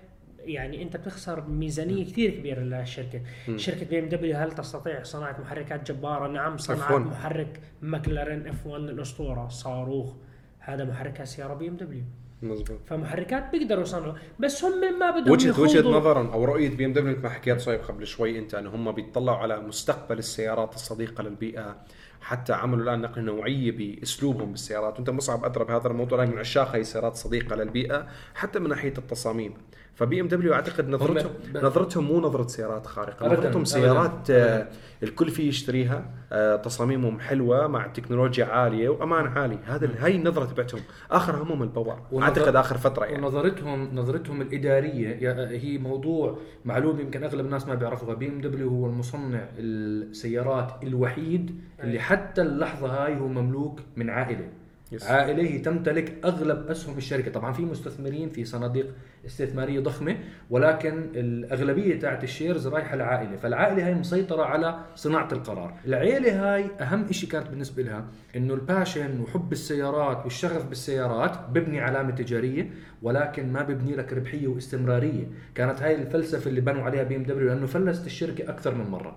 يعني 0.47 0.83
أنت 0.83 0.97
بتخسر 0.97 1.49
ميزانية 1.49 2.05
كثير 2.05 2.31
كبيرة 2.31 2.61
للشركة. 2.61 3.21
شركة 3.57 3.87
بي 3.87 3.99
إم 3.99 4.09
دبليو 4.09 4.37
هل 4.37 4.53
تستطيع 4.53 5.03
صناعة 5.03 5.41
محركات 5.41 5.93
جبارة؟ 5.93 6.29
نعم 6.29 6.59
صنعت 6.59 6.93
F1. 6.93 6.95
محرك 6.95 7.61
ماكلارين 7.83 8.47
F1 8.47 8.83
الأسطورة 8.83 9.49
صاروخ. 9.49 10.13
هذا 10.59 10.85
محركها 10.85 11.25
سيارة 11.25 11.55
بي 11.55 11.69
إم 11.69 11.77
دبليو. 11.77 12.03
مزبوط 12.43 12.79
فمحركات 12.87 13.51
بيقدروا 13.53 13.83
يصنعوا. 13.83 14.15
بس 14.39 14.65
هم 14.65 14.99
ما 14.99 15.11
بدهم 15.11 15.33
وجهة 15.33 15.89
وجهة 15.89 16.14
نظر 16.14 16.33
أو 16.33 16.45
رؤية 16.45 16.77
بي 16.77 16.85
إم 16.85 16.93
دبليو 16.93 17.13
مثل 17.13 17.23
ما 17.23 17.29
حكيت 17.29 17.61
صايب 17.61 17.81
قبل 17.81 18.07
شوي 18.07 18.39
أنت 18.39 18.55
إنه 18.55 18.71
هم 18.71 18.93
بيطلعوا 18.93 19.39
على 19.39 19.61
مستقبل 19.61 20.19
السيارات 20.19 20.75
الصديقة 20.75 21.23
للبيئة. 21.23 21.77
حتى 22.21 22.53
عملوا 22.53 22.83
الآن 22.85 23.01
نقله 23.01 23.23
نوعية 23.23 23.73
بأسلوبهم 23.73 24.51
بالسيارات. 24.51 24.97
وأنت 24.97 25.11
مصعب 25.11 25.45
أدرى 25.45 25.65
بهذا 25.65 25.89
الموضوع 25.89 26.25
من 26.25 26.39
عشاق 26.39 26.75
هي 26.75 26.81
السيارات 26.81 27.15
صديقه 27.17 27.57
للبيئة 27.57 28.07
حتى 28.35 28.59
من 28.59 28.69
ناحية 28.69 28.95
التصاميم. 28.99 29.55
فبي 29.95 30.21
ام 30.21 30.29
دبليو 30.29 30.55
أعتقد 30.55 30.89
نظرتهم 30.89 31.33
نظرتهم 31.55 32.05
مو 32.05 32.21
نظرة 32.21 32.47
سيارات 32.47 32.87
خارقة. 32.87 33.27
نظرتهم 33.27 33.65
سيارات 33.65 34.31
آه،. 34.31 34.69
الكل 35.03 35.29
فيه 35.29 35.49
يشتريها 35.49 36.11
آه، 36.33 36.57
تصاميمهم 36.57 37.21
حلوة 37.21 37.67
مع 37.67 37.87
تكنولوجيا 37.87 38.45
عالية 38.45 38.89
وأمان 38.89 39.27
عالي. 39.27 39.59
هذا 39.65 39.91
هاي 40.01 40.17
النظرة 40.17 40.45
تبعتهم. 40.45 40.81
اخر 41.11 41.43
همهم 41.43 41.63
ال 41.63 41.69
power 41.69 41.99
أعتقد 42.23 42.57
آخر 42.57 42.79
فترة 42.79 43.05
يعني. 43.05 43.25
ونظرتهم 43.25 43.95
نظرتهم 43.95 44.41
الإدارية. 44.41 45.35
هي 45.49 45.79
موضوع 45.79 46.39
معلوم 46.65 47.01
يمكن 47.01 47.25
أغلب 47.25 47.45
الناس 47.45 47.67
ما 47.67 47.75
بيعرفوها 47.75 48.15
بي 48.15 48.29
ام 48.29 48.41
دبليو 48.41 48.69
هو 48.69 48.87
المصنع 48.87 49.49
السيارات 49.59 50.73
الوحيد 50.83 51.61
اللي 51.83 51.99
حتى 51.99 52.43
اللحظة 52.43 52.89
هاي 52.89 53.19
هو 53.21 53.29
مملوك 53.29 53.81
من 53.97 54.11
عائلة. 54.11 54.49
Yes. 54.93 55.05
عائلة 55.07 55.43
هي 55.43 55.59
تمتلك 55.59 56.15
أغلب 56.25 56.67
أسهم 56.67 56.97
الشركة. 56.97 57.31
طبعا 57.31 57.53
في 57.53 57.63
مستثمرين 57.63 58.29
في 58.29 58.45
صناديق 58.45 58.87
استثمارية 59.27 59.81
ضخمة 59.81 60.17
ولكن 60.51 61.11
الأغلبية 61.15 61.99
تاعت 61.99 62.25
ال 62.25 62.31
shares 62.31 62.67
رايحة 62.67 62.97
لعائلة 62.97 63.37
فالعائلة 63.37 63.87
هاي 63.87 63.95
مسيطرة 63.95 64.43
على 64.43 64.79
صناعة 64.95 65.29
القرار. 65.33 65.75
العائله 65.87 66.55
هاي 66.55 66.71
أهم 66.81 67.13
شيء 67.13 67.31
كانت 67.31 67.49
بالنسبة 67.49 67.83
لها 67.83 68.05
إنه 68.37 68.55
ال 68.55 68.63
passion 68.63 69.21
وحب 69.21 69.53
السيارات 69.53 70.25
والشغف 70.25 70.67
بالسيارات 70.67 71.37
ببني 71.53 71.81
علامة 71.81 72.11
تجارية 72.11 72.71
ولكن 73.05 73.53
ما 73.53 73.63
ببني 73.63 73.97
لك 73.97 74.13
ربحية 74.13 74.49
واستمرارية. 74.49 75.25
كانت 75.55 75.83
هاي 75.83 75.95
الفلسفة 75.95 76.51
اللي 76.51 76.61
بنوا 76.61 76.83
عليها 76.83 77.03
بي 77.03 77.17
إم 77.17 77.23
دبليو 77.23 77.49
لأنه 77.49 77.67
فلست 77.67 78.07
الشركة 78.07 78.51
أكثر 78.51 78.75
من 78.75 78.85
مرة. 78.91 79.17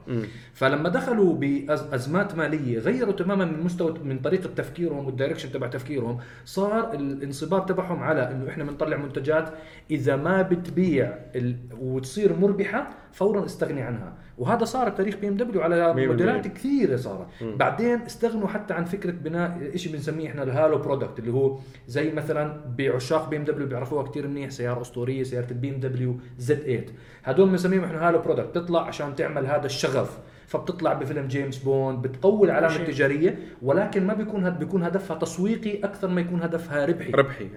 فلما 0.54 0.90
دخلوا 0.90 1.34
بأزمات 1.34 2.36
مالية 2.36 2.80
غيروا 2.80 3.14
تماما 3.14 3.46
من 3.46 3.64
مستوى 3.64 4.00
من 4.04 4.20
طريقة 4.20 4.50
تفكيرهم 4.56 5.06
وال 5.06 5.14
direction 5.14 5.52
تبع 5.52 5.68
تفكيرهم 5.68 6.18
صار 6.46 6.94
الانصباب 6.94 7.66
تبعهم 7.66 8.04
على 8.04 8.32
إنه 8.32 8.50
إحنا 8.50 8.64
بنطلع 8.64 8.98
منتجات 8.98 9.50
إذا 9.92 10.16
ما 10.16 10.42
بتبيع 10.42 11.18
ال... 11.36 11.56
وتصير 11.80 12.40
مربحة 12.40 12.90
فورا 13.12 13.46
استغني 13.46 13.82
عنها. 13.82 14.14
وهذا 14.38 14.66
صار 14.66 14.90
بتاريخ 14.90 15.16
بي 15.16 15.28
إم 15.28 15.38
دبليو 15.38 15.62
على. 15.62 15.94
موديلات 16.08 16.48
كثيرة 16.48 16.96
صارت. 16.96 17.28
بعدين 17.42 18.02
استغنوا 18.02 18.48
حتى 18.48 18.74
عن 18.74 18.86
فكرة 18.86 19.12
بناء 19.12 19.72
شيء 19.76 19.94
بنسميه 19.94 20.30
إحنا 20.30 20.44
ال 20.44 20.50
halo 20.50 20.78
product 20.78 21.20
اللي 21.20 21.32
هو 21.32 21.58
زي 21.88 22.12
مثلا 22.12 22.62
بعشاق 22.78 23.30
بي 23.30 23.38
إم 23.38 23.44
دبليو 23.44 23.68
بيعرفوها 23.78 24.04
كثير 24.04 24.28
منيح 24.28 24.50
سيارة 24.50 24.82
أسطورية 24.82 25.24
سيارة 25.24 25.48
البي 25.52 25.70
إم 25.70 25.80
دبليو 25.80 26.20
Z8 26.38 26.86
هدول 27.24 27.50
بنسميهم 27.50 27.84
إحنا 27.84 28.08
halo 28.08 28.20
product 28.20 28.56
تطلع 28.56 28.88
عشان 28.88 29.16
تعمل 29.16 29.46
هذا 29.46 29.66
الشغف 29.66 30.18
فبتطلع 30.48 30.94
بفيلم 30.94 31.28
جيمس 31.28 31.58
بوند 31.58 32.02
بتقوي 32.02 32.48
العلامة. 32.48 32.76
التجارية 32.76 33.40
ولكن 33.62 34.08
ما 34.08 34.14
بيكون 34.14 34.46
هد 34.46 34.60
بيكون 34.60 34.84
هدفها 34.84 35.18
تسويقي 35.18 35.84
أكثر 35.84 36.08
ما 36.08 36.22
يكون 36.22 36.42
هدفها 36.42 36.86
ربحي 36.86 37.12
ربحي. 37.12 37.50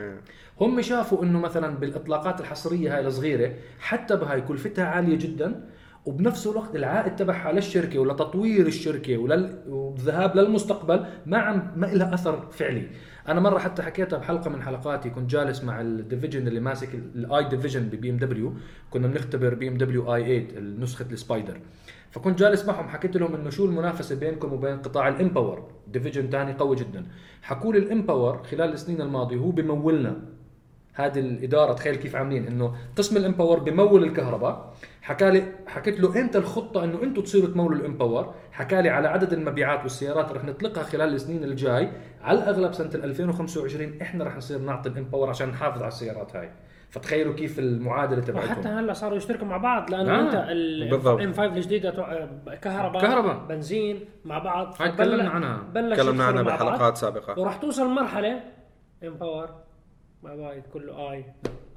هم 0.60 0.82
شافوا 0.82 1.22
إنه 1.24 1.38
مثلا 1.38 1.76
بالإطلاقات 1.76 2.40
الحصرية 2.40 2.96
هاي 2.96 3.06
الصغيرة 3.06 3.52
حتى 3.80 4.16
بهاي 4.16 4.40
كلفتها 4.40 4.84
عالية 4.84 5.18
جدا 5.18 5.64
وبنفس 6.06 6.46
الوقت 6.46 6.76
العائد 6.76 7.16
تبعها 7.16 7.52
للشركة 7.52 7.98
ولتطوير 7.98 8.66
الشركة 8.66 9.18
ولل... 9.18 9.62
والذهاب 9.68 10.36
للمستقبل 10.36 11.06
ما 11.26 11.38
عم 11.38 11.72
ما 11.76 11.86
لها 11.86 12.14
أثر 12.14 12.46
فعلي. 12.50 12.86
أنا 13.28 13.40
مرة 13.40 13.58
حتى 13.58 13.82
حكيتها 13.82 14.18
بحلقة 14.18 14.50
من 14.50 14.62
حلقاتي 14.62 15.10
كنت 15.10 15.30
جالس 15.30 15.64
مع 15.64 15.80
ال 15.80 15.88
division 15.88 16.48
اللي 16.48 16.60
ماسك 16.60 16.94
ال 16.94 17.48
i 17.48 17.52
division 17.52 17.82
ببي 17.82 18.10
ام 18.10 18.16
دبليو 18.16 18.54
كنا 18.90 19.08
بنختبر 19.08 19.54
بي 19.54 19.68
ام 19.68 19.76
دبليو 19.76 20.14
i8 20.14 20.60
نسخة 20.60 21.06
ال 21.12 21.18
Spyder. 21.18 21.60
فكنت 22.10 22.38
جالس 22.38 22.64
معهم 22.64 22.88
حكيت 22.88 23.16
لهم 23.16 23.34
إنه 23.34 23.50
شو 23.50 23.64
المنافسة 23.64 24.14
بينكم 24.16 24.52
وبين 24.52 24.76
قطاع 24.76 25.08
ال 25.08 25.16
M 25.16 25.24
Power؟ 25.24 25.72
division 25.88 26.30
ثاني 26.30 26.52
قوي 26.52 26.76
جدا. 26.76 27.06
حكوا 27.42 27.72
لي 27.72 27.78
ال 27.78 27.88
M 27.88 27.97
Power 27.97 28.42
خلال 28.42 28.72
السنين 28.72 29.00
الماضية 29.00 29.36
هو 29.36 29.50
بمولنا. 29.50 30.16
هذه 31.06 31.18
الإدارة 31.18 31.72
تخيل 31.72 31.96
كيف 31.96 32.16
عاملين 32.16 32.46
إنه 32.46 32.74
قسم 32.98 33.16
ال 33.16 33.22
M 33.22 33.28
Power 33.28 33.58
بمول 33.58 34.04
الكهرباء. 34.04 34.74
حكى 35.02 35.30
لي 35.30 35.42
حكيت 35.66 36.00
له 36.00 36.20
انت 36.20 36.36
الخطة 36.36 36.84
إنه 36.84 37.02
أنتم 37.02 37.22
تصيروا 37.22 37.48
تمولوا 37.48 37.78
ال 37.78 37.85
M 37.85 37.92
Power؟ 37.92 38.34
حكى 38.52 38.82
لي 38.82 38.88
على 38.88 39.08
عدد 39.08 39.32
المبيعات 39.32 39.82
والسيارات 39.82 40.28
اللي 40.28 40.38
رح 40.38 40.44
نطلقها 40.44 40.82
خلال 40.82 41.14
السنين 41.14 41.44
الجاي. 41.44 41.92
على 42.22 42.38
الأغلب 42.38 42.72
سنة 42.72 42.90
2025 42.94 43.98
إحنا 44.02 44.24
رح 44.24 44.36
نصير 44.36 44.58
نعطي 44.58 44.88
ال 44.88 44.94
M 44.94 45.00
Power 45.00 45.28
عشان 45.28 45.48
نحافظ 45.48 45.78
على 45.78 45.88
السيارات 45.88 46.36
هاي. 46.36 46.50
فتخيلوا 46.90 47.34
كيف 47.34 47.58
المعادلة 47.58 48.18
وحتى 48.18 48.32
تبعتهم 48.32 48.78
هلأ 48.78 48.92
صاروا 48.92 49.16
يشتركوا 49.16 49.46
مع 49.46 49.56
بعض 49.56 49.90
لأنه 49.90 50.18
آه، 50.18 50.20
أنت. 50.20 50.34
ال 50.50 51.32
M5 51.32 51.44
الجديدة 51.44 51.90
كهرباء 52.62 53.02
كهرباء. 53.02 53.46
بنزين 53.48 54.00
مع 54.24 54.38
بعض. 54.38 54.74
هاي 54.80 54.92
تكلمنا 54.92 55.30
عنها. 55.30 55.62
تكلمنا 55.74 56.24
عنها. 56.24 56.42
بحلقات 56.42 56.96
سابقة. 56.96 57.40
وراح 57.40 57.56
توصل 57.56 57.88
مرحلة 57.88 58.40
M 59.04 59.14
bye 60.22 60.36
bye 60.36 60.62
كله 60.72 61.12
i 61.12 61.24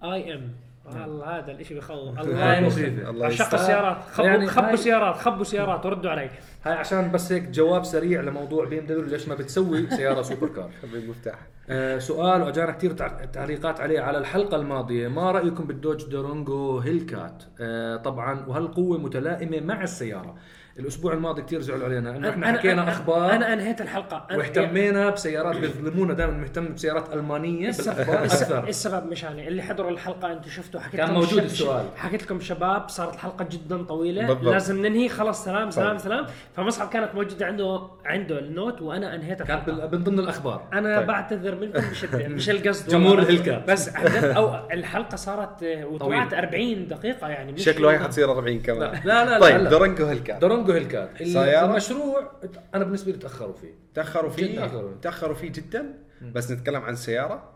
i 0.04 0.34
M 0.34 0.52
الله 0.96 1.40
هذا 1.40 1.52
الإشي 1.52 1.76
بخوف 1.76 2.18
هاي 2.20 2.60
الله. 2.60 3.10
الله 3.10 3.26
عشاق. 3.26 3.54
السيارات. 3.54 3.98
خبوا 4.12 4.26
يعني 4.28 4.48
خبوا 4.48 4.70
هاي- 4.70 4.78
سيارات 4.78 5.16
خبوا 5.16 5.44
سيارات 5.44 5.86
وردوا 5.86 6.12
علي. 6.12 6.30
هاي 6.64 6.74
عشان 6.74 7.12
بس 7.12 7.32
هيك 7.32 7.44
جواب 7.44 7.84
سريع 7.84 8.22
لموضوع 8.22 8.66
بي 8.66 8.80
إم 8.80 8.86
دبليو 8.86 9.02
ليش 9.06 9.28
ما 9.28 9.36
بتسوي 9.36 9.90
سيارة 9.90 10.22
super 10.32 10.48
car؟ 10.48 10.70
خبي 10.82 10.98
المفتاح 11.00 11.40
آه 11.70 11.98
سؤال 12.00 12.42
وأجانا 12.42 12.72
كثير 12.72 12.92
تع- 12.92 13.26
تعليقات 13.26 13.80
عليه 13.82 14.00
على 14.02 14.18
الحلقة 14.18 14.56
الماضية. 14.58 15.08
ما 15.08 15.32
رأيكم 15.32 15.64
بالدوج 15.68 16.04
دورانجو 16.10 16.80
هيلكات 16.80 17.44
آه 17.62 17.96
طبعا 17.98 18.46
وهل 18.48 18.68
قوه 18.68 18.98
متلائمة 18.98 19.60
مع 19.60 19.84
السيارة؟ 19.84 20.36
الأسبوع 20.80 21.14
الماضي 21.14 21.42
كثير 21.42 21.62
زعلوا 21.62 21.86
علينا 21.86 22.18
إنه 22.18 22.30
إحنا 22.30 22.58
حكينا 22.58 22.90
أخبار 22.90 23.32
أنا 23.32 23.54
انهيت 23.54 23.82
الحلقة 23.82 24.28
أنا 24.32 24.38
واهتمينا 24.40 25.10
بسيارات 25.10 25.56
بيظلمونا 25.58 26.14
دائما 26.14 26.34
مهتم 26.34 26.74
بسيارات 26.74 27.14
ألمانية 27.14 27.72
بالأخبار 27.72 28.24
السبب, 28.24 28.52
أكثر 28.52 28.68
السبب 28.68 29.12
مشاني 29.12 29.48
اللي 29.48 29.62
حضروا 29.64 29.92
الحلقة 29.92 30.32
أنتم 30.32 30.50
شفتوا 30.50 30.80
حكيت 30.80 31.00
كان 31.00 31.14
موجود 31.14 31.44
السؤال. 31.44 31.86
حكيت 31.96 32.24
لكم 32.24 32.40
شباب 32.40 32.90
صارت 32.90 33.14
الحلقة 33.14 33.48
جدا 33.52 33.84
طويلة 33.84 34.28
بالضبط. 34.28 34.54
لازم 34.54 34.86
ننهي 34.86 35.10
خلص 35.10 35.44
سلام 35.46 35.72
سلام 35.72 35.90
طيب. 35.90 35.98
سلام 36.00 36.26
فمصعب 36.56 36.90
كانت 36.90 37.16
موجودة 37.16 37.46
عنده 37.46 37.82
عنده 38.06 38.40
النوت 38.40 38.82
وأنا 38.82 39.16
انهيت 39.16 39.38
كانت 39.44 39.68
الحلقة 39.70 39.86
بال- 39.88 39.98
من 40.00 40.04
ضمن 40.04 40.20
الأخبار 40.20 40.68
أنا 40.74 40.98
طيب. 40.98 41.08
بعتذر 41.08 41.56
منكم 41.56 41.90
بشدة 41.90 42.28
مش 42.36 42.50
القصد 42.50 42.90
جمهور. 42.90 43.20
الهلكات. 43.20 43.68
بس 43.72 43.90
أو 44.38 44.56
الحلقة 44.72 45.16
صارت 45.16 45.64
آه، 45.64 45.86
وطلعت 45.86 46.30
طويل. 46.32 46.44
40 46.46 46.88
دقيقة 46.88 47.28
يعني 47.28 47.52
مش 47.52 47.64
شكله 47.64 47.92
هي 47.92 48.00
حتصير 48.00 48.32
40 48.32 48.60
كمان 48.62 48.80
لا 49.06 49.26
لا 49.26 49.30
لا 49.30 49.40
طيب 49.40 49.62
لا. 49.62 49.70
درنجو 49.70 50.63
هالكات 50.72 51.10
دورونجو 51.10 51.18
هيلكات 51.18 51.28
سيارة؟ 51.52 51.72
المشروع 51.72 52.32
أنا 52.76 52.84
بالنسبة 52.84 53.12
لي 53.12 53.18
تأخروا 53.18 53.54
فيه. 53.54 53.74
تأخروا 53.94 54.30
فيه؟ 54.32 54.56
تأخروا. 54.60 54.92
تأخروا 55.02 55.36
فيه 55.36 55.50
جدا؟ 55.52 55.94
بس 56.22 56.52
نتكلم 56.52 56.82
عن 56.82 56.96
سيارة؟ 56.96 57.50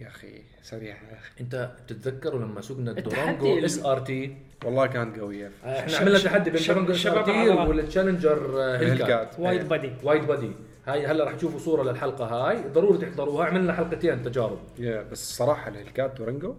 يا 0.00 0.06
أخي 0.08 0.42
سريع 0.62 0.96
يا 1.02 1.18
أخي. 1.18 1.30
أنت 1.40 1.70
بتتذكروا 1.84 2.40
لما 2.40 2.60
سوقنا 2.60 2.90
التحدي 2.90 3.30
الدورونجو 3.30 3.58
ال- 3.58 3.64
إس 3.64 3.84
آر 3.84 3.98
تي؟ 3.98 4.36
والله 4.64 4.86
كانت 4.86 5.18
قويه 5.18 5.50
إحنا 5.64 5.86
ش- 5.88 6.00
عملنا 6.00 6.18
تحدي 6.18 6.50
بين 6.50 6.62
دورونجو 6.66 6.92
إس 6.92 7.06
آر 7.06 7.22
تي. 7.24 7.48
والتشالنجر 7.48 8.58
هيلكات. 8.62 8.82
هيلكات. 9.00 9.40
وايد 9.40 9.60
إيه. 9.60 9.68
بادي 9.68 9.92
وايد 10.02 10.26
بادي 10.26 10.50
هاي 10.86 11.06
هلا 11.06 11.24
رح 11.24 11.32
تشوفوا 11.34 11.58
صورة 11.58 11.82
للحلقة 11.82 12.24
هاي. 12.24 12.68
ضروري 12.68 12.98
تحضروها. 12.98 13.46
عملنا 13.46 13.72
حلقتين 13.72 14.22
تجارب. 14.22 14.58
يا 14.78 15.02
بس 15.02 15.22
الصراحه 15.30 15.68
الهيلكات 15.70 16.18
دورانجو 16.18 16.54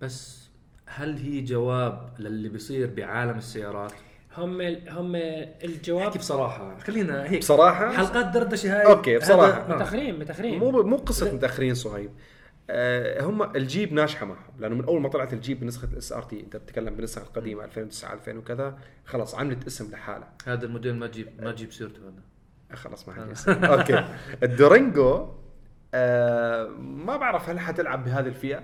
بس 0.00 0.40
هل 0.86 1.16
هي 1.18 1.40
جواب 1.40 2.10
للي 2.18 2.48
بيصير 2.48 2.90
بعالم 2.94 3.38
السيارات؟ 3.38 3.92
هم 4.36 4.60
هم 4.88 5.12
الجواب 5.64 6.06
احكي 6.06 6.18
بصراحة. 6.18 6.78
خلينا 6.78 7.30
هيك. 7.30 7.38
بصراحة؟ 7.38 7.92
حلقات 7.92 8.26
دردشة 8.26 8.80
هاي. 8.80 8.86
أوكي، 8.86 9.18
بصراحة. 9.18 9.48
هذا- 9.66 9.72
آه. 9.72 9.76
متاخرين 9.76 10.18
متاخرين 10.18 10.58
مو 10.58 10.70
مو 10.82 10.96
قصة 10.96 11.34
متاخرين 11.34 11.74
صهيب. 11.74 12.10
آه 12.70 13.22
هم 13.24 13.56
الجيب 13.56 13.92
ناجحة 13.92 14.26
معهم 14.26 14.52
لأنه 14.58 14.74
من 14.74 14.84
أول 14.84 15.00
ما 15.00 15.08
طلعت 15.08 15.32
الجيب 15.32 15.60
بنسخة 15.60 15.88
ال 15.92 16.12
SRT 16.12 16.40
أنت 16.40 16.56
بتتكلم 16.56 16.94
بالنسخه 16.94 17.22
القديمة 17.22 17.64
2009 17.64 18.12
2000 18.14 18.38
وكذا 18.38 18.78
خلص 19.06 19.34
عملت 19.34 19.66
اسم 19.66 19.90
لحالها. 19.90 20.32
هذا 20.46 20.64
الموديل 20.66 20.94
ما 20.96 21.06
تجيب 21.06 21.28
ما 21.42 21.52
تجيب 21.52 21.72
سيرته 21.72 21.98
هذا. 22.02 22.22
آه، 22.70 22.74
خلص 22.74 23.08
ما 23.08 23.14
عندي 23.14 23.32
اسم. 23.32 23.64
أوكي. 23.64 24.04
الدورانجو 24.42 25.28
آه 25.94 26.66
ما 26.80 27.16
بعرف 27.16 27.48
هل 27.48 27.60
حتلعب 27.60 28.04
بهذه 28.04 28.26
الفئة. 28.26 28.62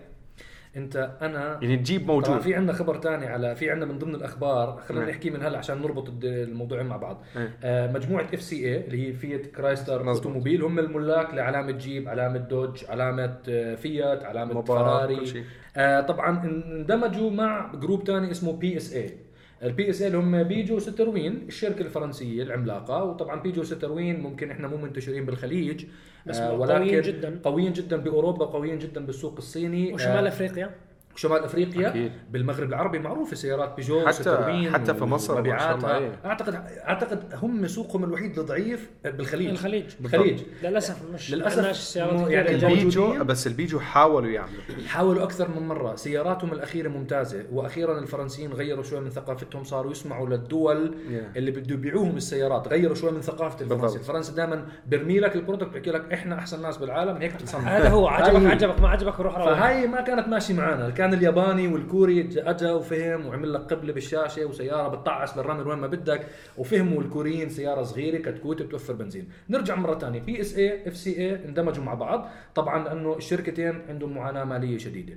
انت 0.77 1.11
أنا 1.23 1.59
يعني 1.63 1.77
طبعا 1.77 2.07
موجود 2.07 2.41
في 2.41 2.55
عندنا 2.55 2.73
خبر 2.73 2.95
تاني 2.95 3.27
على 3.27 3.57
في 3.57 3.71
عندنا 3.71 3.93
من 3.93 3.99
ضمن 3.99 4.15
الأخبار 4.15 4.81
خلينا 4.89 5.05
نعم. 5.05 5.11
نحكي 5.15 5.31
من 5.31 5.43
هلا 5.43 5.59
عشان 5.59 5.83
نربط 5.83 6.09
الموضوعين 6.25 6.87
مع 6.87 6.97
بعض 6.97 7.23
إيه. 7.37 7.57
آه 7.65 7.93
مجموعة 7.93 8.27
FCA 8.35 8.85
اللي 8.87 9.09
هي 9.09 9.13
فيات 9.13 9.47
كرايسلر. 9.47 10.11
Automobile 10.11 10.63
هم 10.63 10.79
الملاك 10.79 11.35
لعلامة 11.35 11.71
جيب 11.71 12.09
علامة 12.09 12.39
دوج 12.39 12.85
علامة 12.89 13.39
آه، 13.49 13.75
فيات 13.75 14.25
علامة 14.25 14.55
موبار، 14.55 14.79
فراري. 14.79 15.45
آه 15.77 16.01
طبعا 16.01 16.45
اندمجوا 16.45 17.31
مع 17.31 17.73
group 17.75 18.05
تاني 18.05 18.31
اسمه 18.31 18.53
PSA 18.53 19.26
ال 19.63 19.91
PS 19.91 20.03
اللي 20.03 20.19
هم 20.19 20.43
بيجو 20.43 20.79
ستروين 20.79 21.45
الشركة 21.49 21.81
الفرنسية 21.83 22.43
العملاقة. 22.43 23.05
وطبعا 23.05 23.41
بيجو 23.41 23.63
ستروين 23.63 24.21
ممكن 24.21 24.51
إحنا 24.51 24.69
مو 24.69 24.77
منتشرين 24.77 25.27
بالخليج. 25.27 25.85
بس 26.27 26.39
آه 26.39 26.67
قويين 26.75 27.03
جداً. 27.03 27.41
قويين 27.45 27.73
جدا 27.73 27.97
بأوروبا 27.97 28.45
قويين 28.47 28.79
جدا 28.79 29.07
بالسوق 29.07 29.35
الصيني. 29.37 29.95
وشمال 29.95 30.25
آه، 30.25 30.29
أفريقيا؟ 30.29 30.71
شمال 31.17 31.45
أفريقيا 31.45 31.89
أكيد. 31.89 32.13
بالمغرب 32.31 32.69
العربي 32.69 32.99
معروفه 32.99 33.37
سيارات 33.37 33.77
بيجو 33.77 34.05
حتى- 34.07 34.73
حتى 34.75 34.95
في 34.95 35.05
مصر 35.05 35.43
ما 35.43 35.59
شاء 35.59 35.75
الله، 35.75 35.89
ومبيعاتها. 35.89 35.99
إيه. 35.99 36.19
اعتقد 36.25 36.55
أعتقد 36.89 37.23
هم 37.43 37.67
سوقهم 37.67 38.05
الوحيد 38.05 38.39
الضعيف 38.39 38.91
بالخليج 39.05 39.49
الخليج 39.51 39.85
بالخليج 40.01 40.41
للأسف 40.63 40.97
مش 41.15 41.31
كثير 41.31 42.31
يعني. 42.31 42.51
البيجو. 42.51 43.25
بس 43.25 43.47
البيجو 43.47 43.79
حاولوا 43.81 44.31
يعملوا 44.31 44.63
حاولوا 44.89 45.23
أكثر 45.23 45.49
من 45.61 45.69
مرة 45.69 45.95
سياراتهم 45.97 46.53
الأخيرة 46.53 46.89
ممتازة 46.89 47.45
وأخيرا 47.53 47.99
الفرنسيين 47.99 48.53
غيروا 48.53 48.83
شوي 48.83 49.01
من 49.01 49.11
ثقافتهم 49.11 49.65
صاروا 49.65 49.91
يسمعوا 49.93 50.29
للدول 50.29 50.95
Yeah. 51.07 51.37
اللي 51.37 51.51
بده 51.51 51.75
يبيعوهم 51.75 52.17
السيارات 52.17 52.69
غيروا 52.69 52.95
شوي 52.95 53.11
من 53.11 53.21
ثقافة 53.21 53.61
الفرنسي 53.61 53.83
بالضبط. 53.83 54.01
الفرنسي 54.01 54.33
دائما 54.35 54.67
برمي 54.87 55.21
لك 55.21 55.37
ال 55.37 55.41
product 55.41 55.69
بحكي 55.75 55.91
لك 55.91 56.13
إحنا 56.13 56.39
أحسن 56.39 56.63
ناس 56.63 56.77
بالعالم 56.77 57.17
هيك 57.17 57.35
بتصنع 57.35 57.61
هذا 57.61 57.89
هو 57.89 58.09
عجبك 58.09 58.37
هاي- 58.37 58.47
عجبك 58.47 58.81
ما 58.81 58.89
عجبك 58.89 59.21
روح 59.21 59.37
روح 59.39 59.45
فهاي 59.47 59.87
ما 59.87 60.01
كانت 60.01 60.29
ماشي 60.29 60.55
معانا 60.55 60.91
كان 61.07 61.15
الياباني 61.15 61.69
والكوري 61.69 62.29
اجا 62.37 62.73
وفهم 62.73 63.27
وعمل 63.27 63.53
لك 63.53 63.61
قبله 63.61 63.93
بالشاشة 63.93 64.45
وسيارة 64.45 64.89
بتطعس 64.89 65.37
بالرمل 65.37 65.67
وين 65.67 65.79
ما 65.79 65.87
بدك 65.87 66.27
وفهموا 66.59 67.03
الكوريين 67.03 67.49
سيارة 67.49 67.83
صغيرة 67.83 68.19
كتكوت 68.19 68.63
بتوفر 68.63 68.93
بنزين. 68.93 69.29
نرجع 69.51 69.75
مرة 69.75 69.99
ثانية 69.99 70.21
بي 70.21 70.41
اس 70.41 70.57
اي 70.57 70.89
اف 70.89 70.97
سي 70.97 71.19
اي 71.19 71.45
اندمجوا 71.45 71.85
مع 71.85 71.95
بعض. 71.95 72.29
طبعا 72.55 72.85
لأنه 72.85 73.17
الشركتين 73.17 73.83
عندهم 73.89 74.15
معاناة 74.15 74.45
مالية 74.45 74.79
شديدة. 74.79 75.15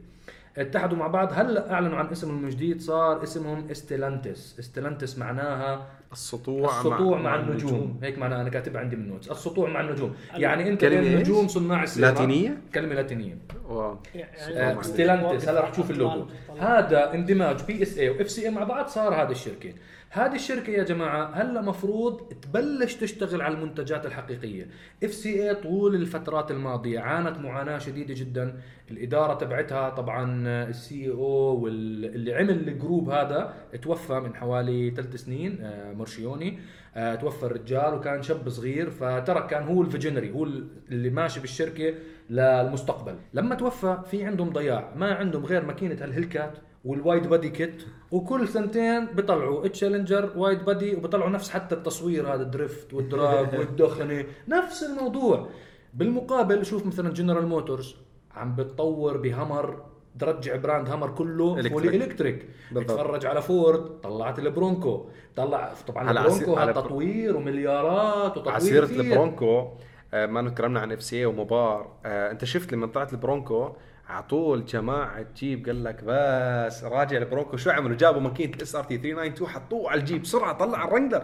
اتحدوا 0.58 0.98
مع 0.98 1.08
بعض. 1.08 1.29
هلأ 1.34 1.74
أعلنوا 1.74 1.98
عن 1.98 2.08
اسمهم 2.08 2.46
الجديد 2.46 2.81
صار 2.81 3.24
اسمهم 3.24 3.69
Stellantis 3.71 4.59
Stellantis 4.59 5.17
معناها 5.17 5.88
السطوع 6.11 6.79
السطوع 6.79 7.17
مع, 7.17 7.35
النجوم. 7.35 7.99
هيك 8.03 8.17
معناها 8.17 8.41
أنا 8.41 8.49
كاتبها 8.49 8.81
عندي 8.81 8.95
من 8.95 9.03
ال 9.03 9.08
notes 9.08 9.31
السطوع 9.31 9.69
مع 9.69 9.81
النجوم. 9.81 10.15
يعني 10.33 10.69
أنت 10.69 10.81
كلمة 10.81 11.01
بين 11.01 11.17
إيش؟ 11.17 11.27
نجوم 11.27 11.47
صناع 11.47 11.83
السيارات 11.83 12.13
لاتينية؟ 12.13 12.57
كلمة 12.73 12.95
لاتينية. 12.95 13.37
wow. 13.69 13.98
يعني 14.15 14.77
آه، 14.77 14.81
Stellantis. 14.81 15.50
هلا 15.49 15.61
رح 15.61 15.69
تشوف 15.69 15.91
اللوجو. 15.91 16.25
هذا 16.59 17.13
اندماج 17.13 17.63
PSA 17.63 17.98
و 17.98 18.09
FCA 18.09 18.50
مع 18.49 18.63
بعض 18.63 18.87
صار 18.87 19.13
هذه 19.13 19.31
الشركة. 19.31 19.73
هذه 20.11 20.35
الشركة 20.35 20.71
يا 20.71 20.83
جماعة 20.83 21.31
هلا 21.33 21.61
مفروض 21.61 22.33
تبلش 22.41 22.95
تشتغل 22.95 23.41
على 23.41 23.55
المنتجات 23.55 24.05
الحقيقية. 24.05 24.67
FCA 25.03 25.55
طول 25.55 25.95
الفترات 25.95 26.51
الماضية 26.51 26.99
عانت 26.99 27.37
معاناة 27.37 27.77
شديدة 27.77 28.13
جدا. 28.13 28.61
الإدارة 28.91 29.33
تبعتها 29.33 29.89
طبعا 29.89 30.47
ال 30.69 31.12
CEO 31.12 31.59
واللي 31.63 32.33
عمل 32.33 32.69
ال 32.69 32.76
group 32.76 33.09
هذا 33.09 33.53
توفى 33.81 34.13
من 34.13 34.35
حوالي 34.35 34.91
ثلاث 34.91 35.15
سنين 35.15 35.61
آه، 35.61 35.93
مرشيوني. 35.93 36.59
آه، 36.95 37.15
توفى 37.15 37.43
الرجال 37.43 37.93
وكان 37.93 38.21
شاب 38.21 38.49
صغير 38.49 38.89
فترك 38.89 39.47
كان 39.47 39.63
هو 39.63 39.81
ال 39.81 39.87
visionary 39.87 40.31
هو 40.31 40.43
اللي 40.91 41.09
ماشي 41.09 41.39
بالشركة 41.39 41.93
للمستقبل. 42.29 43.15
لما 43.33 43.55
توفى 43.55 43.97
في 44.11 44.23
عندهم 44.23 44.49
ضياع 44.49 44.93
ما 44.95 45.13
عندهم 45.13 45.45
غير 45.45 45.65
ماكينة 45.65 46.05
ال 46.05 46.12
Hellcat 46.12 46.57
وال 46.86 47.00
wide 47.00 47.27
body 47.27 47.50
kit 47.50 47.83
وكل 48.12 48.48
سنتين 48.48 49.05
بيطلعوا 49.05 49.67
Challenger 49.67 50.29
wide 50.36 50.65
body 50.65 50.95
وبيطلعوا 50.95 51.29
نفس 51.29 51.50
حتى 51.50 51.75
التصوير 51.75 52.33
هذا 52.33 52.41
ال 52.41 52.50
drift 52.50 52.93
وال 52.93 53.13
drag 53.13 53.53
والدخنة. 53.59 54.25
نفس 54.48 54.83
الموضوع. 54.83 55.48
بالمقابل 55.93 56.65
شوف 56.65 56.86
مثلا 56.86 57.13
جنرال 57.13 57.48
موتورز 57.48 57.95
عم 58.36 58.55
بتطور 58.55 59.17
ب 59.17 59.27
Hummer 59.27 59.81
ترجع 60.19 60.55
brand 60.55 60.89
Hummer 60.89 61.09
كله. 61.09 61.69
fully 61.69 61.98
electric. 61.98 62.50
اتفرج 62.75 63.25
على 63.25 63.41
فورد 63.41 64.01
طلعت 64.01 64.39
ال 64.39 64.48
Bronco. 64.48 65.05
طلع 65.36 65.74
طبعا 65.88 66.07
على 66.09 66.19
ال 66.19 66.25
Bronco 66.25 66.55
هذا 66.55 66.71
تطوير 66.71 67.38
ومليارات 67.38 68.38
وتطوير 68.38 68.53
على 68.53 68.63
سيرة 68.63 68.86
كثير. 68.86 69.00
ال 69.00 69.09
Bronco 69.09 69.67
آه، 70.13 70.25
ما 70.25 70.41
نتكلمنا 70.41 70.79
عن 70.79 70.91
FC 70.91 71.25
ومبار. 71.25 71.91
آه، 72.05 72.31
انت 72.31 72.45
شفت 72.45 72.74
لما 72.74 72.88
طلعت 72.88 73.13
ال 73.13 73.21
Bronco 73.21 73.69
على 74.09 74.23
طول 74.23 74.65
جماعة 74.65 75.25
جيب 75.37 75.65
قال 75.65 75.83
لك 75.83 76.03
بس 76.05 76.83
راجع 76.83 77.17
ال 77.17 77.23
Bronco 77.23 77.57
شو 77.57 77.69
عملوا؟ 77.69 77.97
جابوا 77.97 78.21
ماكينة 78.21 78.53
ال 78.55 78.75
SRT 78.75 78.98
392 78.97 79.47
حطوه 79.47 79.91
على 79.91 79.99
الجيب 79.99 80.21
بسرعة 80.21 80.53
طلع 80.57 80.83
ال 80.88 80.91
Wrangler 80.91 81.24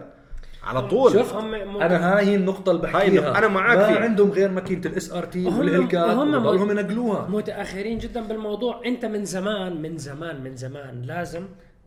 على 0.64 0.82
طول. 0.82 1.12
شوف 1.12 1.34
هم 1.34 1.54
أنا 1.82 2.18
هاي 2.18 2.36
النقطة 2.36 2.72
اللي 2.72 2.88
هاي 2.88 2.94
بحكيها. 2.94 3.20
النقطة، 3.22 3.38
أنا 3.38 3.48
معاك 3.48 3.78
ما 3.78 3.88
فيها. 3.88 4.00
عندهم 4.00 4.32
غير 4.32 4.52
ماكينة 4.52 4.82
ال 4.86 5.12
SRT 5.14 5.46
وال 5.46 5.60
Hellcat 5.60 6.08
وهم 6.10 6.36
وبضلهم 6.36 6.66
مو- 6.68 6.72
ينقلوها. 6.72 7.28
متأخرين 7.30 7.98
جدا 7.98 8.22
بالموضوع. 8.28 8.82
أنت 8.86 9.06
من 9.06 9.26
زمان 9.26 9.82
من 9.82 9.98
زمان 9.98 10.44
من 10.44 10.56
زمان 10.56 11.02
لازم 11.02 11.46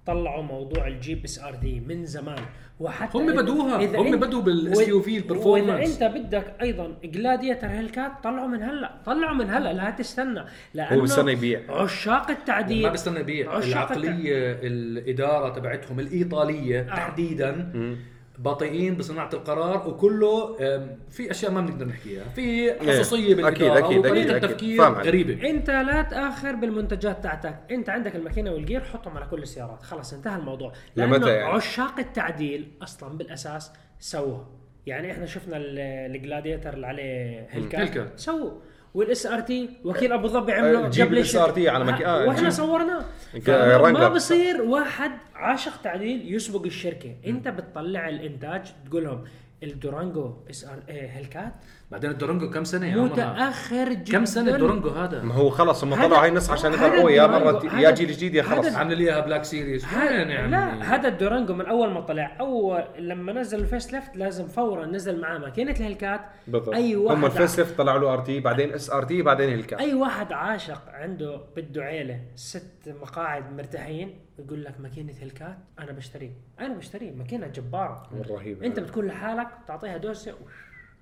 طلعوا 0.08 0.42
موضوع 0.42 0.86
الجيب 0.86 1.24
SRT 1.24 1.80
من 1.80 2.06
زمان. 2.06 2.42
وحتى 2.80 3.18
هم 3.18 3.26
بدوها، 3.26 3.80
إذا 3.80 3.98
هم 3.98 4.16
بدوا 4.16 4.42
بال 4.42 4.92
CEO 4.92 5.00
في 5.00 5.10
وإذا 5.10 5.24
ال 5.24 5.31
performance 5.31 6.02
إنت 6.02 6.16
بدك 6.16 6.54
أيضا 6.62 6.96
Gladiator 7.04 7.66
Hellcat 7.66 8.12
طلعوا 8.24 8.48
من 8.48 8.62
هلا. 8.62 8.90
طلعوا 9.06 9.34
من 9.34 9.50
هلا 9.50 9.72
لا 9.72 9.90
تستنى. 9.90 10.44
لأنه 10.74 10.96
هو 10.96 11.00
بيستنى 11.00 11.32
يبيع. 11.32 11.60
عشاق 11.68 12.30
التعديل. 12.30 12.82
ما 12.82 12.92
بستنى 12.92 13.20
يبيع. 13.20 13.52
عشاق 13.52 13.92
العقلية 13.92 14.58
الإدارة 14.62 15.48
تبعتهم 15.48 16.00
الإيطالية 16.00 16.80
آه. 16.80 16.94
تحديدا 16.96 17.72
بطيئين 18.38 18.94
بصناعة 18.96 19.30
القرار 19.34 19.88
وكله 19.88 20.56
في 21.10 21.30
أشياء 21.30 21.52
ما 21.52 21.60
بنقدر 21.60 21.86
نحكيها 21.86 22.24
في 22.24 22.74
خصوصية 22.78 23.32
أكيد، 23.32 23.36
بالإدارة 23.36 23.78
أكيد، 23.86 23.98
وطريقة 23.98 24.20
أكيد، 24.22 24.30
أكيد. 24.30 24.44
التفكير. 24.44 24.82
غريبة. 24.82 25.50
أنت 25.50 25.70
لا 25.70 26.02
تآخر 26.02 26.54
بالمنتجات 26.54 27.22
تاعتك 27.22 27.58
أنت 27.70 27.88
عندك 27.88 28.16
الماكينة 28.16 28.50
والجير 28.50 28.80
حطهم 28.84 29.16
على 29.16 29.26
كل 29.26 29.42
السيارات. 29.42 29.82
خلاص 29.82 30.12
انتهى 30.12 30.38
الموضوع. 30.38 30.72
لأنه 30.96 31.16
لمتى 31.16 31.30
يعني؟ 31.34 31.50
عشاق 31.56 31.98
التعديل 31.98 32.68
أصلا 32.82 33.18
بالأساس 33.18 33.72
سووها 33.98 34.48
يعني 34.86 35.12
إحنا 35.12 35.26
شفنا 35.26 35.56
ال- 35.56 35.78
Gladiator 36.16 36.74
اللي 36.74 36.86
عليه 36.86 37.46
Hellcat. 37.50 38.18
سووا 38.20 38.50
وال 38.94 39.26
SRT 39.26 39.68
وكيل 39.84 40.12
أبو 40.12 40.28
ظبي 40.28 40.52
عمله 40.52 40.88
جيب 40.88 41.06
قبل 41.06 41.18
ال 41.18 41.26
SRT 41.26 41.58
على 41.58 41.84
مكي- 41.84 42.06
آه، 42.06 42.26
وإحنا. 42.28 42.50
صورناه 42.50 43.04
رنجر. 43.98 44.08
بصير 44.08 44.62
واحد 44.62 45.10
عاشق 45.34 45.82
تعديل 45.82 46.34
يسبق 46.34 46.64
الشركة 46.64 47.14
أنت 47.26 47.48
بتطلع 47.48 48.08
الإنتاج 48.08 48.62
تقول 48.90 49.04
لهم 49.04 49.24
ال 49.62 50.32
Durango 50.50 50.64
SR 50.64 50.78
Hellcat 50.90 51.52
بعدين 51.90 52.10
ال 52.10 52.15
Durango 52.15 52.50
كم 52.50 52.64
سنة 52.64 52.86
يا؟ 52.86 52.96
متأخر 52.96 53.92
جدا. 53.92 54.12
كم 54.18 54.24
سنة 54.24 54.54
ال 54.54 54.59
Durango 54.59 54.88
هذا؟ 54.88 55.22
ما 55.22 55.34
هو 55.34 55.50
خلص 55.50 55.84
هم 55.84 55.94
طلعوا 55.94 56.22
هاي 56.22 56.28
النص 56.28 56.50
عشان 56.50 56.72
هذا 56.74 56.86
يطلعوا 56.86 57.10
يا 57.10 57.26
مرة 57.26 57.78
يا 57.80 57.90
جيل 57.90 58.12
جديد 58.12 58.34
يا 58.34 58.42
خلص 58.42 58.74
عامل 58.74 58.98
لي 58.98 59.04
إياها 59.04 59.20
black 59.20 59.44
series 59.44 59.84
يعني؟ 59.94 60.48
لا 60.50 60.94
هذا 60.94 61.08
ال 61.08 61.14
Durango 61.14 61.54
من 61.54 61.66
أول 61.66 61.90
ما 61.90 62.00
طلع. 62.00 62.36
اول 62.40 62.84
لما 62.98 63.32
نزل 63.32 63.58
ال 63.60 63.67
face 63.67 63.92
lift 63.92 64.16
لازم 64.16 64.46
فورا 64.48 64.86
نزل 64.86 65.20
معاه 65.20 65.38
ماكينة 65.38 65.70
ال 65.72 65.78
Hellcat 65.78 66.20
بالضبط. 66.46 66.74
أي 66.74 66.96
واحد 66.96 67.16
هم 67.16 67.24
الفيس 67.24 67.58
ليفت 67.58 67.78
طلعوا 67.78 67.98
له 67.98 68.12
RT 68.12 68.40
بعدين 68.40 68.72
SRT 68.72 69.22
بعدين 69.22 69.48
Hellcat. 69.48 69.80
أي 69.80 69.94
واحد 69.94 70.32
عاشق 70.32 70.82
عنده 70.88 71.40
بده 71.56 71.82
عيلة 71.82 72.20
ست 72.34 72.94
مقاعد 73.02 73.52
مرتاحين 73.56 74.18
يقول 74.38 74.64
لك 74.64 74.74
ماكينة 74.80 75.12
Hellcat 75.22 75.58
أنا 75.78 75.92
بشتريه 75.92 76.32
أنا 76.60 76.74
بشتريه 76.74 77.12
ماكينة 77.12 77.46
جبارة. 77.46 78.08
رهيب 78.30 78.62
أنت 78.62 78.80
بتكون 78.80 79.06
لحالك 79.06 79.48
تعطيها 79.68 79.96
دوسة 79.96 80.34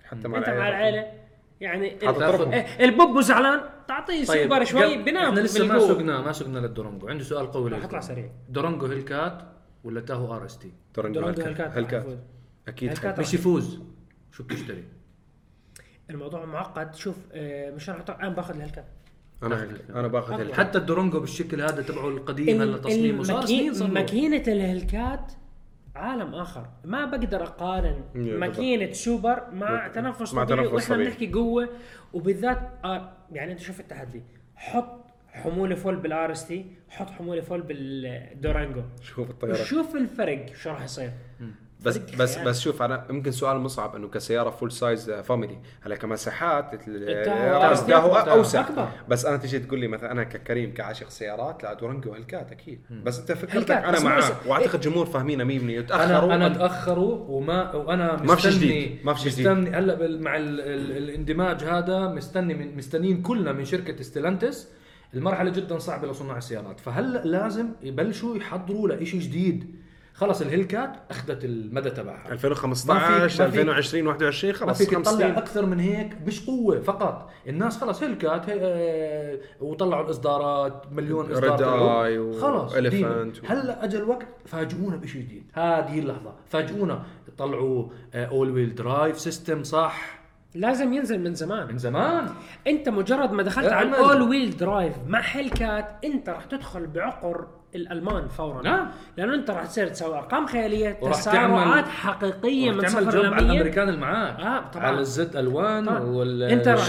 حتى 0.07 0.29
مع 0.29 0.39
انت 0.39 0.49
مع 0.49 0.69
العيلة. 0.69 1.13
يعني. 1.61 1.87
إيه، 2.03 2.85
البوب 2.85 3.21
زعلان؟ 3.21 3.61
تعطيه 3.89 4.25
سوبر 4.25 4.65
شوي 4.65 4.95
قبل- 4.95 5.05
بنام 5.05 5.29
إحنا 5.29 5.41
لسه 5.41 5.67
ما. 5.67 5.79
سقنا 5.79 6.21
ما 6.21 6.33
سقنا 6.33 6.59
لل 6.59 6.69
Durango. 6.69 7.09
عندي 7.09 7.25
سؤال 7.25 7.51
قوي 7.53 7.71
راح 7.71 7.79
لكم. 7.79 7.87
أطلع 7.89 8.01
سريع. 8.01 8.31
Durango 8.49 8.87
Hellcat 8.87 9.43
ولا 9.85 10.01
Tahoe 10.01 10.35
RST؟ 10.37 10.73
Hellcat. 10.99 11.41
Hellcat 11.41 11.71
Hellcat. 11.73 12.03
يفوز. 12.03 12.19
أكيد. 12.69 13.19
مش 13.19 13.35
يفوز. 13.35 13.81
شو 14.33 14.43
بتشتري؟ 14.43 14.85
الموضوع 16.11 16.45
معقد. 16.45 16.95
شوف 16.95 17.17
آه، 17.33 17.71
مش 17.71 17.91
راح 17.91 18.05
أنا 18.21 18.29
باخذ 18.29 18.55
ال 18.57 18.60
Hellcat 18.60 18.85
أنا 19.43 19.63
هيك 19.63 19.71
أنا 19.91 20.09
باخذ 20.09 20.53
حتى 20.53 20.79
ال 20.79 20.84
Durango 20.84 21.21
بالشكل 21.21 21.61
هذا 21.61 21.83
تبعه 21.83 22.09
القديم 22.09 22.63
هلا 22.63 22.79
تصميمه. 22.79 23.23
صار 23.23 23.47
سنين. 23.47 23.95
ماكينة 23.95 24.43
ال 24.49 24.59
Hellcat 24.59 25.33
عالم 25.97 26.35
آخر. 26.35 26.67
ما 26.85 27.05
بقدر 27.05 27.43
أقارن. 27.43 28.05
ماكينة 28.15 28.93
سوبر 28.93 29.51
مع 29.53 29.89
تنفس 29.89 30.35
مع 30.35 30.45
طبيعي 30.45 30.69
تنفس 30.69 30.91
وإحنا. 30.91 31.05
بنحكي 31.05 31.33
قوة. 31.33 31.69
وبالذات 32.13 32.71
آه 32.85 33.13
يعني 33.33 33.53
أنت 33.53 33.61
شوف 33.61 33.81
التحدي. 33.81 34.23
حط 34.57 35.05
حمولة 35.33 35.75
full 35.75 35.97
بال 35.97 36.33
RST 36.33 36.67
حط 36.89 37.11
حمولة 37.11 37.41
full 37.41 37.63
بال 37.63 37.87
Durango. 37.87 38.83
شوف 39.03 39.31
الطيارات 39.31 39.57
شوف 39.57 39.97
الفرق 39.97 40.55
شو 40.55 40.71
راح 40.71 40.85
يصير. 40.85 41.11
بس 41.85 41.99
بس 41.99 42.35
خيال. 42.35 42.47
بس 42.47 42.61
شوف 42.61 42.83
أنا 42.83 43.05
يمكن 43.11 43.31
سؤال 43.31 43.57
مصعب 43.59 43.97
إنه 43.97 44.09
كسيارة 44.09 44.51
full 44.51 44.73
size 44.73 45.11
family 45.11 45.59
هلا 45.83 45.97
كمساحات 45.97 46.75
راس. 46.89 47.87
Tahoe 47.87 48.15
أكبر. 48.17 48.33
أوسع 48.33 48.61
أكبر. 48.61 48.89
بس 49.09 49.27
أنا 49.27 49.37
تيجي 49.37 49.59
تقول 49.59 49.81
لي 49.81 49.89
مثلا 49.89 50.13
أنا 50.13 50.25
ككريم 50.25 50.75
كعاشق 50.75 51.09
سيارات 51.11 51.63
لا 51.63 51.73
Durango 51.75 52.13
Hellcat 52.15 52.53
أكيد 52.53 52.81
بس 53.05 53.19
أنت 53.21 53.33
فكرتك 53.33 53.57
Hellcat، 53.73 53.85
أنا 53.85 54.01
معاه 54.01 54.19
بس- 54.19 54.47
وأعتقد 54.47 54.81
جمهور 54.81 55.07
فاهمينها 55.07 55.45
100% 55.45 55.87
تاخروا 55.89 56.35
أنا 56.35 56.47
أنا 56.47 56.55
تاخروا 56.59 57.15
وما 57.29 57.75
وأنا 57.75 58.13
ما 58.23 58.37
في 58.37 58.49
مستني 58.49 58.53
جديد، 58.67 58.99
ما 59.05 59.15
في 59.15 59.29
جديد. 59.29 59.49
مستني 59.49 59.71
هلا 59.77 60.19
مع 60.21 60.37
ال 60.37 60.61
ال 60.61 60.97
الاندماج 60.97 61.65
هذا 61.65 62.09
مستني 62.09 62.55
من 62.55 62.77
مستنيين 62.77 63.23
كلنا 63.23 63.53
من 63.53 63.65
شركة 63.65 64.03
Stellantis 64.03 64.69
المرحلة 65.15 65.51
جدا 65.51 65.79
صعبة 65.79 66.09
لصناع 66.11 66.37
السيارات 66.37 66.81
فهلأ 66.81 67.25
لازم 67.25 67.69
يبلشوا 67.83 68.37
يحضروا 68.37 68.89
لشيء 68.89 69.21
جديد 69.21 69.77
خلص 70.17 70.41
ال 70.41 70.47
Hellcat 70.47 70.93
أخذت 71.11 71.45
المدى 71.45 71.91
تبعها. 71.91 72.33
2015 72.33 72.95
ما 72.95 73.29
فيك- 73.29 73.41
ما 73.41 73.51
فيك- 73.51 73.61
2020 73.61 74.07
21 74.07 74.53
ما 74.53 74.59
خلص 74.73 74.79
فيك 74.79 74.95
خمس 74.95 75.07
تطلع 75.17 75.29
أكثر 75.39 75.67
من 75.67 75.81
هيك 75.81 76.17
مش 76.27 76.47
قوه 76.47 76.81
فقط. 76.81 77.31
الناس 77.49 77.79
خلص 77.79 78.03
Hellcat 78.03 78.49
هي 78.51 78.59
آه، 78.63 79.39
وطلعوا 79.61 80.05
الإصدارات 80.05 80.93
مليون 80.93 81.33
إصدار. 81.33 81.59
أيوه 81.59 82.33
خلص 82.41 82.75
هلأ 83.47 83.85
اجى 83.85 83.97
الوقت 83.99 84.27
فاجئونا 84.47 84.97
بشيء 84.97 85.23
جديد. 85.23 85.45
هذه 85.53 85.99
اللحظة. 85.99 86.33
فاجئونا. 86.49 87.03
طلعوا 87.39 87.89
all 88.15 88.51
wheel 88.51 88.75
drive 88.75 89.21
system 89.21 89.65
صح؟ 89.65 90.19
لازم 90.55 90.93
ينزل 90.93 91.21
من 91.21 91.35
زمان. 91.35 91.67
من 91.67 91.79
زمان. 91.79 92.29
أنت 92.67 92.89
مجرد 92.89 93.33
ما 93.33 93.43
دخلت 93.43 93.73
على 93.73 93.89
ال 93.89 94.23
all 94.23 94.35
wheel 94.36 94.57
drive 94.57 94.95
مع 95.07 95.21
Hellcat 95.21 95.89
أنت 96.05 96.29
راح 96.29 96.45
تدخل 96.45 96.87
بعقر 96.87 97.47
الألمان 97.75 98.29
فورا. 98.29 98.63
نعم. 98.63 98.89
لأنه 99.17 99.35
أنت 99.35 99.51
راح 99.51 99.67
تصير 99.67 99.89
تسوي 99.89 100.15
أرقام 100.19 100.47
خيالية 100.47 100.91
تسارعات 100.91 101.89
حقيقية 101.89 102.71
من 102.71 102.89
صفر 102.89 103.01
ل 103.01 103.07
على 103.27 103.31
100 103.31 103.39
الأمريكان 103.39 103.89
اللي 103.89 104.01
معاك 104.01 104.41
آه، 104.41 104.71
طبعاً. 104.71 104.87
على 104.87 104.99
الزد 105.01 105.37
ألوان. 105.37 105.89
وال 105.89 106.43
أنت 106.43 106.69
راح. 106.69 106.89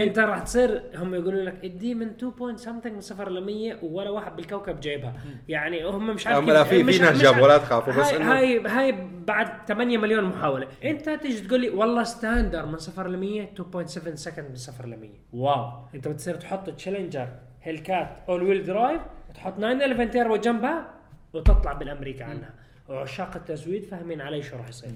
أنت 0.00 0.18
راح 0.18 0.38
تصير 0.38 0.82
هم 0.96 1.14
يقولوا 1.14 1.42
لك 1.42 1.64
ادي 1.64 1.94
من 1.94 2.06
2 2.08 2.30
بوينت 2.32 2.58
سمثينج 2.58 2.94
من 2.94 3.00
صفر 3.00 3.28
ل 3.30 3.44
100 3.44 3.74
ولا 3.82 4.10
واحد 4.10 4.36
بالكوكب 4.36 4.80
جايبها 4.80 5.12
يعني 5.48 5.84
هم 5.84 6.06
مش 6.14 6.26
عارف 6.26 6.38
هم 6.38 6.46
لا، 6.50 6.64
في- 6.64 6.84
في 6.84 6.98
ناس 6.98 7.22
جابوا، 7.22 7.42
ولا 7.42 7.58
تخافوا، 7.58 7.92
بس 7.92 8.14
هاي 8.14 8.60
هاي 8.66 8.94
بعد 9.26 9.48
8 9.68 9.98
مليون 9.98 10.24
محاولة. 10.24 10.66
أنت 10.84 11.10
تيجي 11.10 11.40
تقول 11.48 11.60
لي 11.60 11.68
والله 11.70 12.02
ستاندر 12.04 12.66
من 12.66 12.78
صفر 12.78 13.08
ل 13.08 13.16
100 13.16 13.42
2.7 13.42 14.14
سكند 14.14 14.48
من 14.48 14.54
صفر 14.56 14.86
ل 14.86 14.96
100 15.00 15.10
واو. 15.32 15.70
أنت 15.94 16.08
بتصير 16.08 16.34
تحط 16.34 16.70
تشالنجر 16.70 17.28
Hellcat 17.62 18.16
all 18.28 18.42
wheel 18.42 18.64
drive 18.64 19.00
وتحط 19.30 19.52
911 19.56 20.06
تيربو 20.12 20.36
جنبها 20.36 20.90
وتطلع 21.32 21.72
بالأمريكا 21.72 22.24
عنها. 22.24 22.50
وعشاق 22.88 23.36
التزويد 23.36 23.84
فاهمين 23.84 24.20
علي 24.20 24.42
شو 24.42 24.56
راح 24.56 24.68
يصير. 24.68 24.90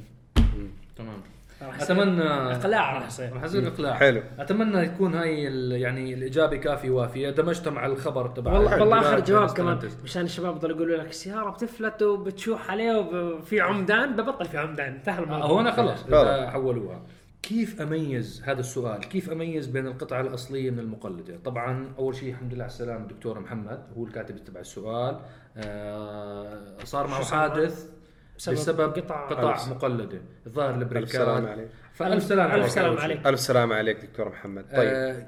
تمام. 0.96 1.22
راح 1.62 1.80
يصير 1.80 1.96
اتمنى 2.02 2.22
إقلاع 2.56 2.92
راح 2.98 3.06
يصير. 3.06 3.32
راح 3.32 3.42
يصير 3.44 3.68
إقلاع. 3.68 3.94
حلو. 3.94 4.22
أتمنى 4.38 4.78
يكون 4.82 5.14
هاي 5.14 5.48
ال- 5.48 5.72
يعني 5.72 6.14
الإجابة 6.14 6.56
كافية 6.56 6.90
وافيه 6.90 7.30
دمجتها 7.30 7.70
مع 7.70 7.86
الخبر 7.86 8.28
تبع 8.28 8.52
والله 8.52 8.80
والله 8.80 8.98
آخر 9.00 9.20
جواب 9.20 9.50
كمان. 9.50 9.78
مشان 10.04 10.22
الشباب 10.24 10.54
بضلوا 10.54 10.76
يقولوا 10.76 10.96
لك 10.96 11.08
السيارة 11.10 11.50
بتفلت 11.50 12.02
وبتشوح 12.02 12.70
عليه 12.70 12.98
وفي 12.98 13.60
عمدان 13.60 14.16
ببطل 14.16 14.44
في 14.44 14.58
عمدان. 14.58 14.92
انتهى 14.92 15.22
الموضوع. 15.22 15.46
هون 15.46 15.72
خلص 15.72 16.04
حولوها. 16.50 17.02
كيف 17.42 17.80
أميز 17.80 18.42
هذا 18.44 18.60
السؤال؟ 18.60 19.00
كيف 19.00 19.30
أميز 19.30 19.66
بين 19.66 19.86
القطعة 19.86 20.20
الأصلية 20.20 20.70
من 20.70 20.78
المقلدة؟ 20.78 21.36
طبعا 21.44 21.92
أول 21.98 22.14
شيء 22.16 22.30
الحمد 22.30 22.54
لله 22.54 22.64
على 22.64 22.70
السلامة 22.72 23.02
الدكتور 23.02 23.40
محمد 23.40 23.86
هو 23.96 24.04
الكاتب 24.04 24.44
تبع 24.44 24.60
السؤال. 24.60 25.20
آه 25.56 26.84
صار 26.84 27.06
معه 27.06 27.24
حادث 27.24 27.90
بسبب 28.38 28.54
بسبب 28.54 28.94
قطع- 28.94 29.28
قطع 29.28 29.54
ألف. 29.54 29.68
مقلدة 29.68 30.20
الظاهر 30.46 30.70
ألف 30.74 30.82
البريكات. 30.82 31.10
سلامة 31.12 31.50
عليك. 31.50 31.68
فألف 31.92 32.24
سلامه 32.24 32.54
ألف 32.54 32.78
عليك. 32.78 33.26
ألف 33.26 33.40
سلامة 33.40 33.74
عليك 33.74 33.96
دكتور 33.96 34.28
محمد. 34.28 34.64
طيب. 34.76 34.88
آه 34.92 35.26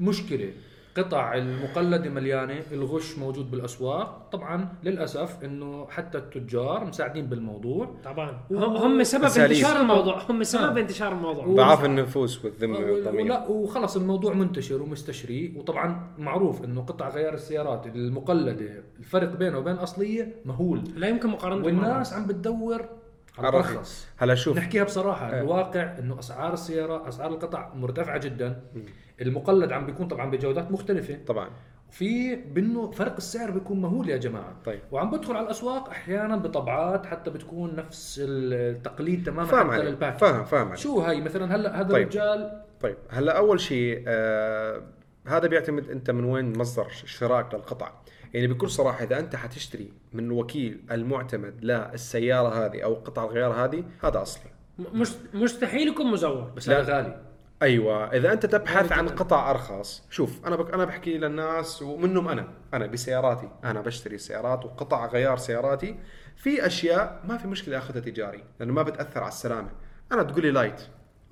مشكلة. 0.00 0.52
قطع 0.96 1.34
المقلدة 1.34 2.10
مليانة 2.10 2.62
الغش 2.72 3.18
موجود 3.18 3.50
بالأسواق. 3.50 4.28
طبعا 4.32 4.68
للأسف 4.84 5.44
إنه 5.44 5.86
حتى 5.90 6.18
التجار 6.18 6.84
مساعدين 6.84 7.26
بالموضوع. 7.26 7.94
طبعا 8.04 8.40
و- 8.50 8.56
هم 8.58 8.76
هم 8.76 9.02
سبب 9.04 9.24
أساليب. 9.24 9.56
انتشار 9.56 9.80
الموضوع. 9.80 10.22
هم 10.30 10.42
سبب 10.42 10.76
آه. 10.76 10.80
انتشار 10.80 11.12
الموضوع. 11.12 11.46
ضعاف 11.46 11.84
النفوس 11.84 12.44
والذمة 12.44 12.78
ولا 12.78 12.92
والضمير. 12.92 13.32
وخلص 13.48 13.96
الموضوع 13.96 14.32
منتشر 14.34 14.82
ومستشري. 14.82 15.54
وطبعا 15.56 16.06
معروف 16.18 16.64
إنه 16.64 16.80
قطع 16.82 17.08
غيار 17.08 17.34
السيارات 17.34 17.86
المقلدة 17.86 18.82
الفرق 18.98 19.36
بينه 19.36 19.58
وبين 19.58 19.74
الاصليه 19.74 20.34
مهول. 20.44 20.82
لا 20.96 21.08
يمكن 21.08 21.28
مقارنة 21.28 21.64
والناس 21.66 22.12
عم 22.12 22.26
بتدور. 22.26 22.84
الرخص 23.38 24.08
هلا 24.16 24.34
شوف. 24.34 24.56
نحكيها 24.56 24.84
بصراحة 24.84 25.30
آه. 25.30 25.40
الواقع 25.40 25.98
إنه 25.98 26.18
أسعار 26.18 26.52
السيارة 26.52 27.08
أسعار 27.08 27.30
القطع 27.30 27.74
مرتفعة 27.74 28.18
جدا. 28.18 28.60
المقلد 29.22 29.72
عم 29.72 29.86
بيكون 29.86 30.08
طبعا 30.08 30.30
بجودات 30.30 30.70
مختلفة. 30.70 31.18
طبعا. 31.26 31.50
في 31.90 32.36
بانه 32.36 32.90
فرق 32.90 33.16
السعر 33.16 33.50
بيكون 33.50 33.80
مهول 33.80 34.08
يا 34.08 34.16
جماعة. 34.16 34.56
طيب. 34.64 34.80
وعم 34.92 35.10
بدخل 35.10 35.36
على 35.36 35.44
الأسواق 35.44 35.88
أحيانا 35.88 36.36
بطبعات 36.36 37.06
حتى 37.06 37.30
بتكون 37.30 37.76
نفس 37.76 38.20
التقليد 38.24 39.26
تماما 39.26 39.44
فاهم 39.44 39.66
حتى 39.70 39.80
عليك. 39.80 39.86
للباكج. 39.86 40.18
فاهم 40.18 40.44
فاهم 40.44 40.76
شو 40.76 41.00
هاي؟ 41.00 41.20
مثلا 41.20 41.56
هلأ 41.56 41.80
هذا 41.80 41.88
طيب. 41.92 42.02
الرجال 42.02 42.62
طيب. 42.80 42.96
هلأ 43.10 43.36
أول 43.38 43.60
شيء 43.60 44.04
آه 44.06 44.82
هذا 45.26 45.46
بيعتمد 45.48 45.90
أنت 45.90 46.10
من 46.10 46.24
وين 46.24 46.58
مصدر 46.58 46.88
شراك 46.88 47.54
للقطع. 47.54 47.92
يعني 48.34 48.46
بكل 48.46 48.70
صراحة 48.70 49.04
إذا 49.04 49.18
أنت 49.18 49.36
حتشتري 49.36 49.92
من 50.12 50.24
الوكيل 50.24 50.80
المعتمد 50.90 51.64
للسيارة 51.64 52.48
هذه 52.48 52.82
أو 52.84 52.94
قطع 52.94 53.24
الغيار 53.24 53.52
هذه 53.52 53.84
هذا 54.04 54.22
أصلي. 54.22 54.50
مش 54.78 55.10
مستحيل 55.34 55.88
يكون 55.88 56.06
مزور 56.10 56.52
بس 56.56 56.68
لا. 56.68 56.80
هذا 56.80 56.96
غالي. 56.96 57.31
أيوه 57.62 58.12
إذا 58.12 58.32
أنت 58.32 58.46
تبحث 58.46 58.92
عن. 58.92 59.08
قطع 59.08 59.50
أرخص 59.50 60.06
شوف 60.10 60.46
أنا 60.46 60.56
بك 60.56 60.74
أنا 60.74 60.84
بحكي 60.84 61.18
للناس 61.18 61.82
ومنهم 61.82 62.28
أنا 62.28 62.48
أنا 62.74 62.86
بسياراتي 62.86 63.48
أنا 63.64 63.80
بشتري 63.80 64.18
سيارات 64.18 64.64
وقطع 64.64 65.06
غيار 65.06 65.36
سياراتي. 65.36 65.98
في 66.36 66.66
أشياء 66.66 67.20
ما 67.28 67.36
في 67.36 67.48
مشكلة 67.48 67.78
أخذها 67.78 68.00
تجاري 68.00 68.44
لأنه 68.60 68.72
ما 68.72 68.82
بتأثر 68.82 69.20
على 69.20 69.28
السلامة. 69.28 69.68
أنا 70.12 70.22
تقول 70.22 70.42
لي 70.42 70.50
light 70.50 70.80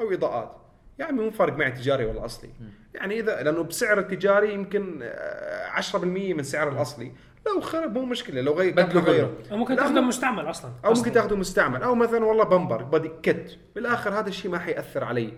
أو 0.00 0.12
إضاءات. 0.12 0.56
يا 0.98 1.04
عمي 1.04 1.24
مو 1.24 1.30
فارق 1.30 1.56
معي 1.56 1.70
تجاري 1.70 2.04
ولا 2.04 2.24
أصلي. 2.24 2.50
يعني 2.94 3.20
إذا 3.20 3.42
لأنه 3.42 3.62
بسعر 3.62 3.98
التجاري 3.98 4.54
يمكن 4.54 5.00
آه، 5.02 5.68
10% 5.68 6.34
من 6.34 6.42
سعر 6.42 6.68
الأصلي. 6.68 7.12
لو 7.46 7.60
خرب 7.60 7.98
مو 7.98 8.04
مشكلة 8.04 8.40
لو 8.40 8.52
غير 8.52 8.72
بدله 8.72 9.00
غير 9.00 9.26
كله. 9.26 9.52
أو 9.52 9.56
ممكن 9.56 9.76
تاخذه 9.76 10.00
مستعمل 10.00 10.50
أصلا 10.50 10.70
أو 10.84 10.92
أصلاً. 10.92 11.04
ممكن 11.04 11.12
تاخذه 11.12 11.34
مستعمل. 11.36 11.82
أو 11.82 11.94
مثلا 11.94 12.24
والله 12.24 12.44
bumper 12.44 12.82
body 12.82 13.10
kit 13.22 13.58
بالآخر 13.74 14.18
هذا 14.18 14.28
الشيء 14.28 14.50
ما 14.50 14.58
حيأثر 14.58 15.04
علي. 15.04 15.32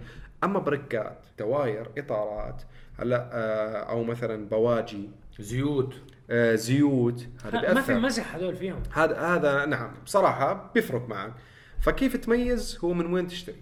أما 0.45 0.59
بريكات 0.59 1.19
دواير 1.39 1.89
إطارات 1.99 2.63
هلا 2.99 3.29
آه، 3.33 3.91
أو 3.91 4.05
مثلا 4.05 4.49
بواجي. 4.49 5.11
زيوت. 5.39 5.95
آه، 6.31 6.55
زيوت. 6.55 7.27
هذا 7.45 7.59
لا، 7.59 7.75
ما 7.75 7.81
في 7.81 7.95
مزح 7.95 8.35
هذول 8.35 8.57
فيهم. 8.57 8.83
هذا 8.93 9.21
هذا 9.21 9.67
نعم. 9.67 9.95
بصراحة 10.05 10.71
بيفرق 10.75 11.09
معك. 11.09 11.33
فكيف 11.81 12.17
تميز 12.17 12.79
هو 12.85 12.93
من 12.93 13.13
وين 13.13 13.27
تشتري؟ 13.27 13.57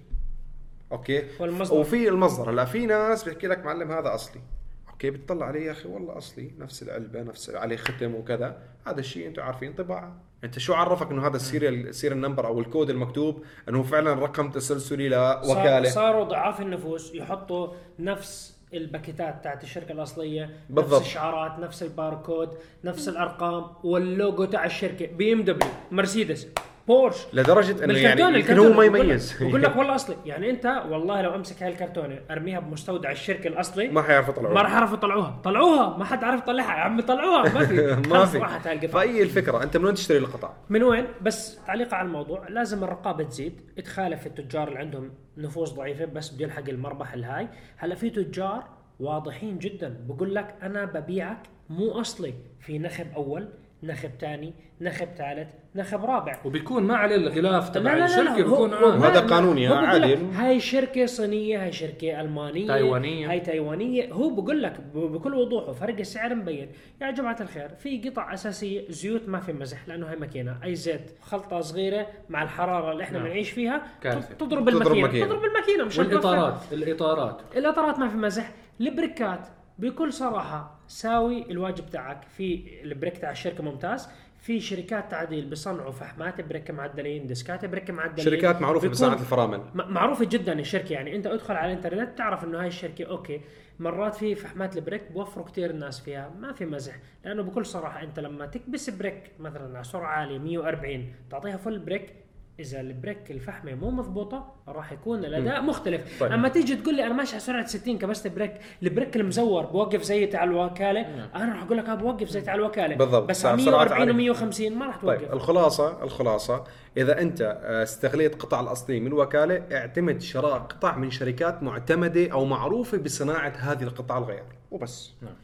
أوكي؟ 0.93 1.25
والمصدر. 1.41 1.77
وفي 1.77 2.09
المصدر. 2.09 2.51
هلا 2.51 2.65
في 2.65 2.87
ناس 2.87 3.25
بيحكي 3.25 3.47
لك 3.47 3.65
معلم 3.65 3.93
هذا 3.93 4.15
أصلي. 4.15 4.43
أوكي؟ 4.91 5.11
بتطلع 5.11 5.47
عليه 5.47 5.67
يا 5.67 5.73
أخي 5.73 5.89
والله 5.89 6.19
أصلي. 6.19 6.51
نفس 6.59 6.83
العلبة 6.83 7.23
نفس 7.23 7.51
عليه 7.51 7.77
ختم 7.77 8.15
وكذا. 8.15 8.59
هذا 8.87 9.01
الشيء 9.01 9.27
أنتم 9.29 9.43
عارفين 9.43 9.73
طباعة. 9.73 10.17
انت 10.45 10.59
شو 10.59 10.75
عرفك 10.75 11.11
انه 11.11 11.27
هذا 11.27 11.37
ال 11.37 11.44
serial 11.44 11.89
ال 11.89 11.93
serial 11.93 12.21
number 12.21 12.47
أو 12.47 12.61
الكود 12.61 12.91
المكتوب؟ 12.91 13.45
إنه 13.69 13.83
فعلا 13.83 14.15
رقم 14.15 14.51
تسلسلي 14.51 15.11
صار- 15.11 15.47
لوكاله 15.49 15.89
صاروا 15.91 16.25
ضعاف 16.25 16.61
النفوس 16.61 17.15
يحطوا 17.15 17.69
نفس 17.99 18.61
الباكيتات 18.75 19.45
تاعت 19.45 19.65
الشركة 19.65 19.93
الأصلية 19.93 20.51
بالضبط. 20.71 20.95
نفس 21.01 21.07
الشعارات 21.07 21.59
نفس 21.59 21.83
الباركود 21.83 22.49
نفس 22.85 23.09
الأرقام 23.09 23.67
واللوجو 23.85 24.45
تاع 24.45 24.65
الشركة. 24.65 25.07
بي 25.07 25.33
إم 25.33 25.43
دبليو 25.43 25.71
مرسيدس. 25.91 26.47
بورش. 26.89 27.27
لدرجة 27.33 27.85
إنه 27.85 27.99
يعني 27.99 28.39
يمكن 28.39 28.59
هو 28.59 28.73
ما 28.73 28.85
يميز. 28.85 29.43
بقول 29.43 29.63
لك 29.63 29.77
والله 29.77 29.95
أصلي. 29.95 30.17
يعني 30.27 30.51
أنت 30.51 30.83
والله 30.89 31.23
لو 31.23 31.35
أمسك 31.35 31.63
هاي 31.63 31.73
الكرتونة 31.73 32.21
أرميها 32.31 32.61
بمستودع 32.61 33.11
الشركة 33.11 33.49
الأصلي 33.49 33.89
ما 33.89 34.03
حيعرف 34.03 34.29
يطلعوا 34.29 34.55
ما 34.55 34.63
راح 34.63 34.73
يعرفوا 34.73 34.97
يطلعوها. 34.97 35.41
طلعوها؟ 35.45 35.97
ما 35.97 36.05
حد 36.05 36.25
عارف 36.25 36.41
يطلعها. 36.43 36.77
يا 36.77 36.81
عمي 36.81 37.03
طلعوها. 37.03 37.55
ما 37.55 37.67
في. 37.67 37.97
ما 38.11 38.25
في. 38.25 38.39
راحت 38.39 38.67
هاي 38.67 38.75
القطعه 38.75 38.91
فأي 38.93 39.23
الفكرة؟ 39.23 39.63
أنت 39.63 39.77
من 39.77 39.85
وين 39.85 39.95
تشتري 39.95 40.19
القطع؟ 40.19 40.53
من 40.71 40.83
وين؟ 40.83 41.07
بس 41.23 41.59
تعليق 41.67 41.95
على 41.95 42.07
الموضوع. 42.07 42.49
لازم 42.49 42.85
الرقابة 42.85 43.25
تزيد. 43.25 43.61
تخالف 43.85 44.27
التجار 44.27 44.69
اللي 44.69 44.79
عندهم 44.79 45.11
نفوس 45.37 45.73
ضعيفة 45.73 46.05
بس 46.05 46.31
بده 46.31 46.45
يلحق 46.45 46.69
المربح 46.69 47.13
الهاي. 47.13 47.49
هلأ 47.77 47.95
في 47.95 48.11
تجار 48.11 48.65
واضحين 49.01 49.59
جدا 49.59 49.97
بقول 50.09 50.35
لك 50.35 50.55
أنا 50.63 50.85
ببيعك 50.85 51.43
مو 51.71 52.01
أصلي. 52.01 52.35
في 52.61 52.79
نخب 52.79 53.07
أول 53.17 53.49
نخب 53.83 54.11
ثاني 54.21 54.53
نخب 54.81 55.09
ثالث 55.19 55.49
نخب 55.75 56.05
رابع 56.05 56.39
وبيكون 56.45 56.83
ما 56.83 56.97
عليه 56.97 57.17
الغلاف 57.17 57.67
لا 57.69 57.73
تبع 57.75 57.93
لا 57.93 57.99
لا 57.99 58.05
الشركة 58.05 58.25
لا 58.25 58.37
بيكون 58.37 58.75
هو- 58.75 58.79
هو 58.87 58.91
عام 58.93 59.03
هذا 59.03 59.21
قانوني، 59.21 59.67
عادي. 59.67 60.15
هاي 60.17 60.61
شركة 60.61 61.07
صينية 61.07 61.65
هاي 61.65 61.73
شركة 61.73 62.21
ألمانية 62.21 62.67
تايوانية. 62.67 63.31
هاي 63.31 63.41
تايوانية 63.41 64.13
هو 64.13 64.31
بقول 64.31 64.63
لك 64.63 64.81
بكل 64.95 65.35
وضوح 65.35 65.69
وفرق 65.69 65.99
السعر 65.99 66.35
مبين 66.35 66.69
يا 67.03 67.11
جماعة 67.11 67.37
الخير 67.41 67.69
في 67.69 67.99
قطع 68.09 68.35
أساسية 68.35 68.85
زيوت 68.89 69.29
ما 69.29 69.41
في 69.41 69.53
مزح 69.53 69.89
لأنه 69.89 70.11
هاي 70.11 70.17
ماكينة 70.17 70.57
أي 70.65 70.75
زيت 70.75 71.11
خلطة 71.23 71.61
صغيرة 71.61 72.07
مع 72.29 72.43
الحرارة 72.43 72.93
اللي 72.93 73.03
إحنا 73.05 73.19
نعم. 73.19 73.27
بنعيش 73.29 73.51
فيها 73.51 73.83
كارثة. 74.03 74.35
تضرب 74.35 74.69
الماكينة. 74.69 75.27
تضرب 75.27 75.45
الماكينة 75.45 75.85
مش. 75.85 75.99
والإطارات 75.99 76.59
الإطارات 76.73 77.41
الإطارات 77.57 77.99
ما 77.99 78.09
في 78.09 78.17
مزح 78.17 78.51
البريكات 78.81 79.41
بكل 79.81 80.13
صراحة 80.13 80.79
ساوي 80.89 81.51
الواجب 81.51 81.91
تاعك 81.91 82.23
في 82.37 82.65
ال 82.83 82.89
brake 82.89 83.19
تاع 83.19 83.31
الشركة 83.31 83.63
ممتاز 83.65 84.09
في 84.39 84.61
شركات 84.61 85.11
تعديل 85.11 85.47
بيصنعوا 85.47 85.91
فحمات 85.91 86.41
brake 86.41 86.71
معدلين 86.71 87.27
ديسكات 87.27 87.65
brake 87.65 87.91
معدلين. 87.91 88.25
شركات 88.25 88.63
معروفة 88.63 88.89
بصناعة 88.89 89.15
الفرامل. 89.15 89.61
معروفة 89.75 90.25
جدا 90.25 90.53
الشركة 90.53 90.93
يعني 90.93 91.17
أنت 91.17 91.27
ادخل 91.27 91.55
على 91.55 91.73
الإنترنت 91.73 92.19
تعرف 92.19 92.45
إنه 92.45 92.61
هاي 92.61 92.67
الشركة 92.67 93.05
أوكي 93.05 93.41
مرات 93.81 94.15
في 94.15 94.35
فحمات 94.35 94.77
ال 94.77 94.83
brake 94.83 95.13
بوفروا 95.13 95.45
كثير 95.45 95.71
الناس 95.71 96.01
فيها 96.01 96.31
ما 96.41 96.53
في 96.53 96.67
مزح 96.67 96.95
لأنه 97.25 97.43
بكل 97.43 97.67
صراحة 97.67 98.03
أنت 98.03 98.21
لما 98.21 98.47
تكبس 98.47 98.91
brake 98.91 99.31
مثلا 99.41 99.75
على 99.75 99.85
سرعة 99.85 100.09
عالية 100.11 100.39
140 100.39 101.13
تعطيها 101.31 101.57
full 101.57 101.79
brake 101.79 102.15
إذا 102.61 102.81
ال 102.81 102.89
brake 102.89 103.31
الفحمة 103.31 103.75
مو 103.75 103.91
مضبوطة 103.91 104.55
راح 104.69 104.93
يكون 104.93 105.25
الأداء 105.25 105.63
مختلف. 105.63 106.21
طيب. 106.21 106.33
أما 106.33 106.49
تيجي 106.49 106.77
تقول 106.77 106.95
لي 106.97 107.07
أنا 107.07 107.15
ماشي 107.15 107.33
على 107.33 107.41
سرعة 107.41 107.67
60 107.67 107.99
كبست 107.99 108.27
brake 108.29 108.53
ال 108.83 108.88
brake 108.88 109.17
المزور 109.17 109.67
بوقف 109.67 110.03
زي 110.03 110.27
تاع 110.27 110.45
الوكالة 110.45 111.01
أنا 111.35 111.55
راح 111.55 111.63
أقول 111.63 111.79
لك 111.79 111.85
أنا 111.85 111.95
بوقف 111.95 112.29
زي 112.29 112.41
تاع 112.41 112.55
الوكالة. 112.55 112.97
بالضبط. 112.97 113.29
بس 113.29 113.43
سرعة- 113.43 113.47
على 113.47 113.63
سرعات 113.63 113.91
140 113.93 114.11
عالية. 114.11 114.35
و150 114.35 114.73
ما 114.79 114.87
راح 114.87 115.03
طيب 115.05 115.19
توقف. 115.21 115.33
الخلاصة 115.33 116.03
الخلاصة 116.05 116.65
إذا 116.97 117.21
أنت 117.21 117.41
آه، 117.63 117.83
استغليت 117.83 118.43
قطع 118.43 118.61
الاصلي 118.61 119.01
من 119.01 119.13
وكاله 119.13 119.63
اعتمد 119.73 120.21
شراء 120.21 120.59
قطع 120.59 120.97
من 120.97 121.11
شركات 121.11 121.63
معتمدة 121.63 122.33
أو 122.33 122.45
معروفة 122.45 122.99
بصناعة 122.99 123.53
هذه 123.57 123.83
القطع 123.83 124.19
الغيار. 124.19 124.47
وبس. 124.71 125.13
نعم. 125.23 125.35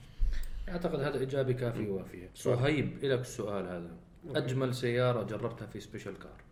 أعتقد 0.68 1.00
هذا 1.00 1.22
اجابه 1.22 1.52
كافيه 1.52 1.88
ووافيه 1.88 2.30
صهيب 2.34 2.98
لك 3.02 3.20
السؤال 3.20 3.66
هذا. 3.66 3.90
أجمل 4.44 4.74
سيارة 4.74 5.22
جربتها 5.22 5.66
في 5.66 5.80
Special 5.80 6.18
Car 6.18 6.45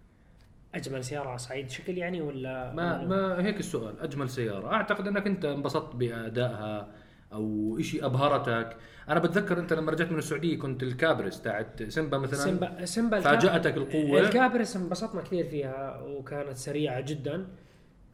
أجمل 0.76 1.04
سيارة 1.04 1.28
على 1.28 1.38
صعيد 1.38 1.70
شكل 1.70 1.98
يعني 1.98 2.20
ولا 2.20 2.72
ما 2.72 3.04
ما 3.04 3.46
هيك 3.46 3.60
السؤال 3.60 4.00
أجمل 4.00 4.30
سيارة. 4.30 4.72
أعتقد 4.72 5.08
إنك 5.08 5.26
أنت 5.26 5.44
انبسطت 5.44 5.96
بأدائها 5.96 6.88
أو 7.32 7.78
شيء 7.80 8.06
أبهرتك. 8.06 8.76
أنا 9.08 9.20
بتذكر 9.20 9.58
أنت 9.58 9.72
لما 9.72 9.92
رجعت 9.92 10.12
من 10.12 10.18
السعودية 10.18 10.58
كنت 10.58 10.82
ال 10.82 10.90
Caprice 10.90 11.42
تاعت 11.42 11.82
سيمبا 11.82 12.18
مثلا. 12.18 12.38
سيمبا 12.38 12.84
سيمبا 12.84 13.20
فاجأتك 13.20 13.76
القوة. 13.76 14.20
ال 14.20 14.27
Caprice 14.27 14.76
انبسطنا 14.76 15.22
كثير 15.22 15.48
فيها 15.48 16.00
وكانت 16.00 16.56
سريعة 16.56 17.00
جدا. 17.00 17.46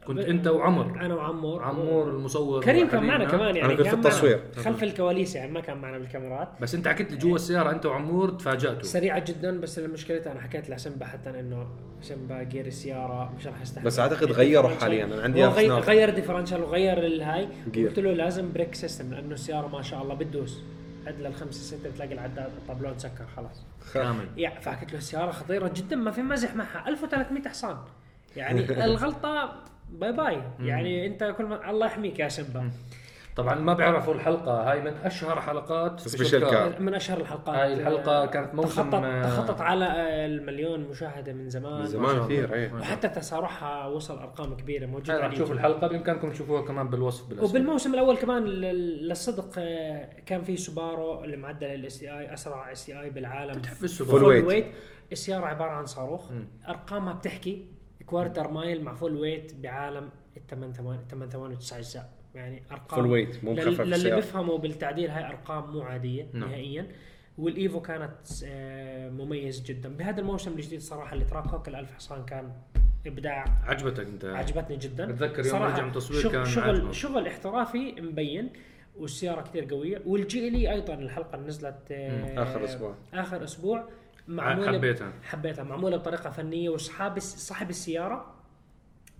كنت 0.07 0.19
أنت 0.19 0.47
وعمر. 0.47 0.85
أنا 1.05 1.15
وعمور. 1.15 1.63
عمور 1.63 2.09
المصور 2.09 2.63
كريم 2.63 2.87
كان. 2.87 3.03
معنا 3.03 3.25
كمان 3.25 3.55
يعني 3.55 3.75
كنت 3.75 3.87
في 3.87 3.93
التصوير. 3.93 4.43
خلف 4.55 4.83
الكواليس 4.83 5.35
يعني 5.35 5.51
ما 5.51 5.59
كان 5.59 5.77
معنا 5.77 5.97
بالكاميرات. 5.97 6.47
بس 6.61 6.75
أنت 6.75 6.87
حكيت 6.87 7.11
لي 7.11 7.17
جوا 7.17 7.35
السيارة 7.35 7.71
أنت 7.71 7.85
وعمور 7.85 8.29
تفاجأتوا. 8.29 8.83
سريعة 8.83 9.19
جدا 9.25 9.59
بس 9.59 9.79
المشكلة 9.79 10.31
أنا 10.31 10.41
حكيت 10.41 10.69
لسيمبا 10.69 11.05
حتى 11.05 11.29
إنه 11.29 11.67
سيمبا 12.01 12.43
gear 12.43 12.65
السيارة 12.65 13.33
مش 13.37 13.47
راح 13.47 13.61
يستحمل 13.61 13.85
بس 13.85 13.99
أعتقد 13.99 14.31
غيروا. 14.31 14.69
حالياً، 14.69 15.05
أنا 15.05 15.21
عندي 15.21 15.43
هو 15.43 15.47
ألف 15.47 15.57
غي- 15.57 15.65
سناب. 15.67 15.79
غير 15.83 16.09
ال 16.09 16.13
differential 16.13 16.63
وغير 16.63 16.97
الهاي. 17.05 17.47
قلت 17.75 17.99
له 17.99 18.11
لازم 18.13 18.53
brake 18.53 18.75
system 18.75 19.13
لأنه 19.13 19.33
السيارة 19.33 19.67
ما 19.67 19.81
شاء 19.81 20.01
الله 20.03 20.13
بتدوس. 20.15 20.61
عد 21.07 21.19
للخمسه 21.21 21.77
ستة 21.77 21.89
بتلاقي 21.89 22.13
العداد 22.13 22.49
الطابلون 22.57 22.97
سكر 22.97 23.25
خلاص. 23.35 23.63
كامل. 23.93 24.25
يا 24.37 24.49
فحكيت 24.49 24.91
له 24.91 24.97
السيارة 24.97 25.31
خطيرة 25.31 25.71
جدا 25.75 25.95
ما 25.95 26.11
في 26.11 26.21
مزح 26.21 26.55
معها. 26.55 26.83
1300 26.87 27.47
حصان. 27.49 27.77
يعني 28.35 28.59
الغلطة 28.85 29.53
bye 29.91 30.11
bye 30.11 30.41
يعني 30.59 31.07
انت 31.07 31.35
كل 31.37 31.45
ما 31.45 31.69
الله 31.69 31.85
يحميك 31.85 32.19
يا 32.19 32.27
سيمبا 32.27 32.71
طبعا 33.35 33.55
ما 33.55 33.73
بيعرفوا 33.73 34.13
الحلقة. 34.13 34.71
هاي 34.71 34.81
من 34.81 34.93
أشهر 35.03 35.41
حلقات 35.41 35.99
Special 35.99 36.49
Car. 36.49 36.79
من 36.79 36.93
أشهر 36.93 37.17
الحلقات. 37.21 37.55
هاي 37.55 37.73
الحلقة 37.73 38.25
كانت 38.25 38.55
موسم 38.55 38.89
تخطت 38.89 39.23
تخطت 39.23 39.61
على 39.61 39.85
المليون 40.25 40.79
مشاهدة 40.79 41.33
من 41.33 41.49
زمان. 41.49 41.79
من 41.79 41.85
زمان 41.85 42.23
كثير 42.25 42.53
إيه. 42.53 42.73
وحتى 42.73 43.09
تسارعها 43.09 43.87
وصل 43.87 44.19
أرقام 44.19 44.57
كبيرة 44.57 44.85
موجودة 44.85 45.13
على 45.13 45.35
تشوف 45.35 45.51
اليوتيوب. 45.51 45.51
الحلقة. 45.51 45.87
بإمكانكم 45.87 46.31
تشوفوها 46.31 46.61
كمان 46.61 46.89
بالوصف 46.89 47.29
بالاسفل 47.29 47.49
وبالموسم 47.49 47.93
الأول 47.93 48.17
كمان 48.17 48.45
للصدق 48.45 49.49
آه، 49.57 50.09
كان 50.25 50.41
في 50.41 50.57
سوبارو 50.57 51.23
اللي 51.23 51.37
معدل 51.37 51.67
ال 51.67 51.99
STI 51.99 52.33
أسرع 52.33 52.71
STI 52.71 53.09
بالعالم. 53.09 53.53
بتحب 53.59 53.83
السوبارو 53.83 54.11
full 54.11 54.23
weight. 54.45 54.65
السياره 55.11 55.45
عبارة 55.45 55.71
عن 55.71 55.85
صاروخ. 55.85 56.31
أرقامها 56.67 57.13
بتحكي. 57.13 57.80
quarter 58.11 58.51
mile 58.51 58.83
مع 58.83 58.93
full 58.93 59.15
weight 59.15 59.53
بعالم 59.55 60.09
الثمان 60.37 60.73
ثمان 60.73 60.99
ثمان 61.09 61.29
ثمان 61.29 61.51
وتسع 61.51 61.77
أجزاء 61.77 62.09
يعني 62.35 62.63
أرقام 62.71 63.01
full 63.01 63.11
weight 63.11 63.43
مو 63.43 63.53
لل- 63.53 63.67
مخفف 63.71 63.81
للي. 63.81 64.15
بيفهموا 64.15 64.57
بالتعديل 64.57 65.09
هاي 65.09 65.25
أرقام 65.27 65.71
مو 65.71 65.81
عادية 65.81 66.27
نعم. 66.33 66.49
نهائيا 66.49 66.87
وال 67.37 67.55
Evo 67.55 67.81
كانت 67.81 68.13
آه، 68.45 69.09
مميز 69.09 69.61
جدا 69.63 69.89
بهذا 69.97 70.19
الموسم 70.21 70.51
الجديد 70.53 70.81
صراحة 70.81 71.13
ال 71.13 71.25
Trackhawk 71.25 71.67
الالف 71.67 71.93
حصان 71.93 72.25
كان 72.25 72.51
إبداع 73.07 73.45
عجبتك 73.63 74.05
أنت 74.07 74.25
عجبتني 74.25 74.77
جدا 74.77 75.05
بتذكر 75.05 75.45
يوم 75.45 75.61
رجع 75.63 75.85
من 75.85 75.91
تصوير 75.91 76.21
شغل 76.21 76.31
كان 76.31 76.45
شغل, 76.45 76.63
عاجبك. 76.63 76.91
شغل 76.91 77.27
احترافي 77.27 78.01
مبين 78.01 78.49
والسيارة 78.97 79.41
كثير 79.41 79.65
قوية 79.73 80.01
وال 80.05 80.49
GLE 80.49 80.71
أيضا 80.71 80.93
الحلقة 80.93 81.35
اللي 81.35 81.47
نزلت 81.47 81.75
آه، 81.91 82.43
آخر 82.43 82.63
أسبوع. 82.65 82.95
آخر 83.13 83.43
أسبوع 83.43 83.89
معمولة 84.35 84.77
حبيتها. 84.77 85.13
حبيتها. 85.23 85.63
معمولة 85.63 85.97
بطريقة 85.97 86.29
فنية. 86.29 86.69
واصحاب 86.69 87.19
صاحب 87.19 87.69
السيارة 87.69 88.35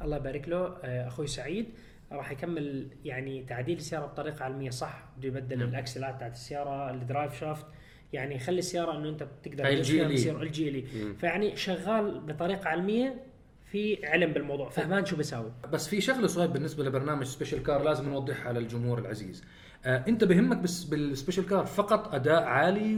الله 0.02 0.18
يبارك 0.18 0.50
له 0.50 0.78
آه، 0.84 1.08
أخوي 1.08 1.28
سعيد 1.28 1.66
راح 2.12 2.32
يكمل 2.32 2.88
يعني 3.06 3.44
تعديل 3.44 3.78
السيارة 3.78 4.06
بطريقة 4.06 4.46
علمية. 4.46 4.70
صح 4.70 5.04
بده 5.18 5.28
يبدل 5.28 5.60
نعم. 5.60 5.70
الأكسلات 5.70 6.20
تاعت 6.20 6.34
السيارة 6.34 6.92
ال 6.92 7.00
drive 7.00 7.40
shaft. 7.40 7.66
يعني 8.14 8.36
يخلي 8.36 8.60
السيارة 8.60 8.98
إنه 8.98 9.10
أنت 9.10 9.24
بتقدر 9.24 9.66
هاي 9.66 9.76
تدوس 9.76 9.90
الجي 9.90 9.98
فيها 9.98 10.06
إل 10.06 10.10
إي. 10.10 10.16
بصير 10.16 10.42
ال 10.42 10.70
GLE. 10.70 11.14
فيعني 11.14 11.56
شغال 11.56 12.20
بطريقة 12.20 12.70
علمية 12.70 13.24
في 13.72 14.06
علم 14.06 14.34
بالموضوع. 14.34 14.70
فهمان 14.70 15.06
شو 15.06 15.16
بيساوي. 15.16 15.52
بس 15.72 15.88
في 15.88 16.02
شغلة 16.02 16.28
صغير 16.28 16.48
بالنسبة 16.50 16.84
لبرنامج 16.84 17.24
Special 17.26 17.64
Car 17.64 17.84
لازم 17.84 18.10
نوضحها 18.10 18.54
للجمهور 18.54 19.00
العزيز. 19.00 19.44
آه 19.86 20.04
أنت 20.08 20.24
بهمك 20.24 20.58
بس 20.58 20.84
بال 20.84 20.98
Special 20.98 21.46
Car 21.46 21.66
فقط 21.66 22.14
أداء 22.14 22.44
عالي 22.44 22.98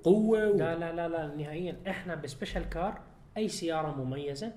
وقوه 0.00 0.48
و... 0.48 0.56
لا 0.56 0.74
لا 0.78 0.92
لا 0.92 1.08
لا 1.08 1.34
نهائيا. 1.34 1.76
إحنا 1.88 2.14
ب 2.14 2.21
special 2.21 2.68
car 2.68 3.00
أي 3.36 3.48
سيارة 3.48 4.04
مميزة 4.04 4.52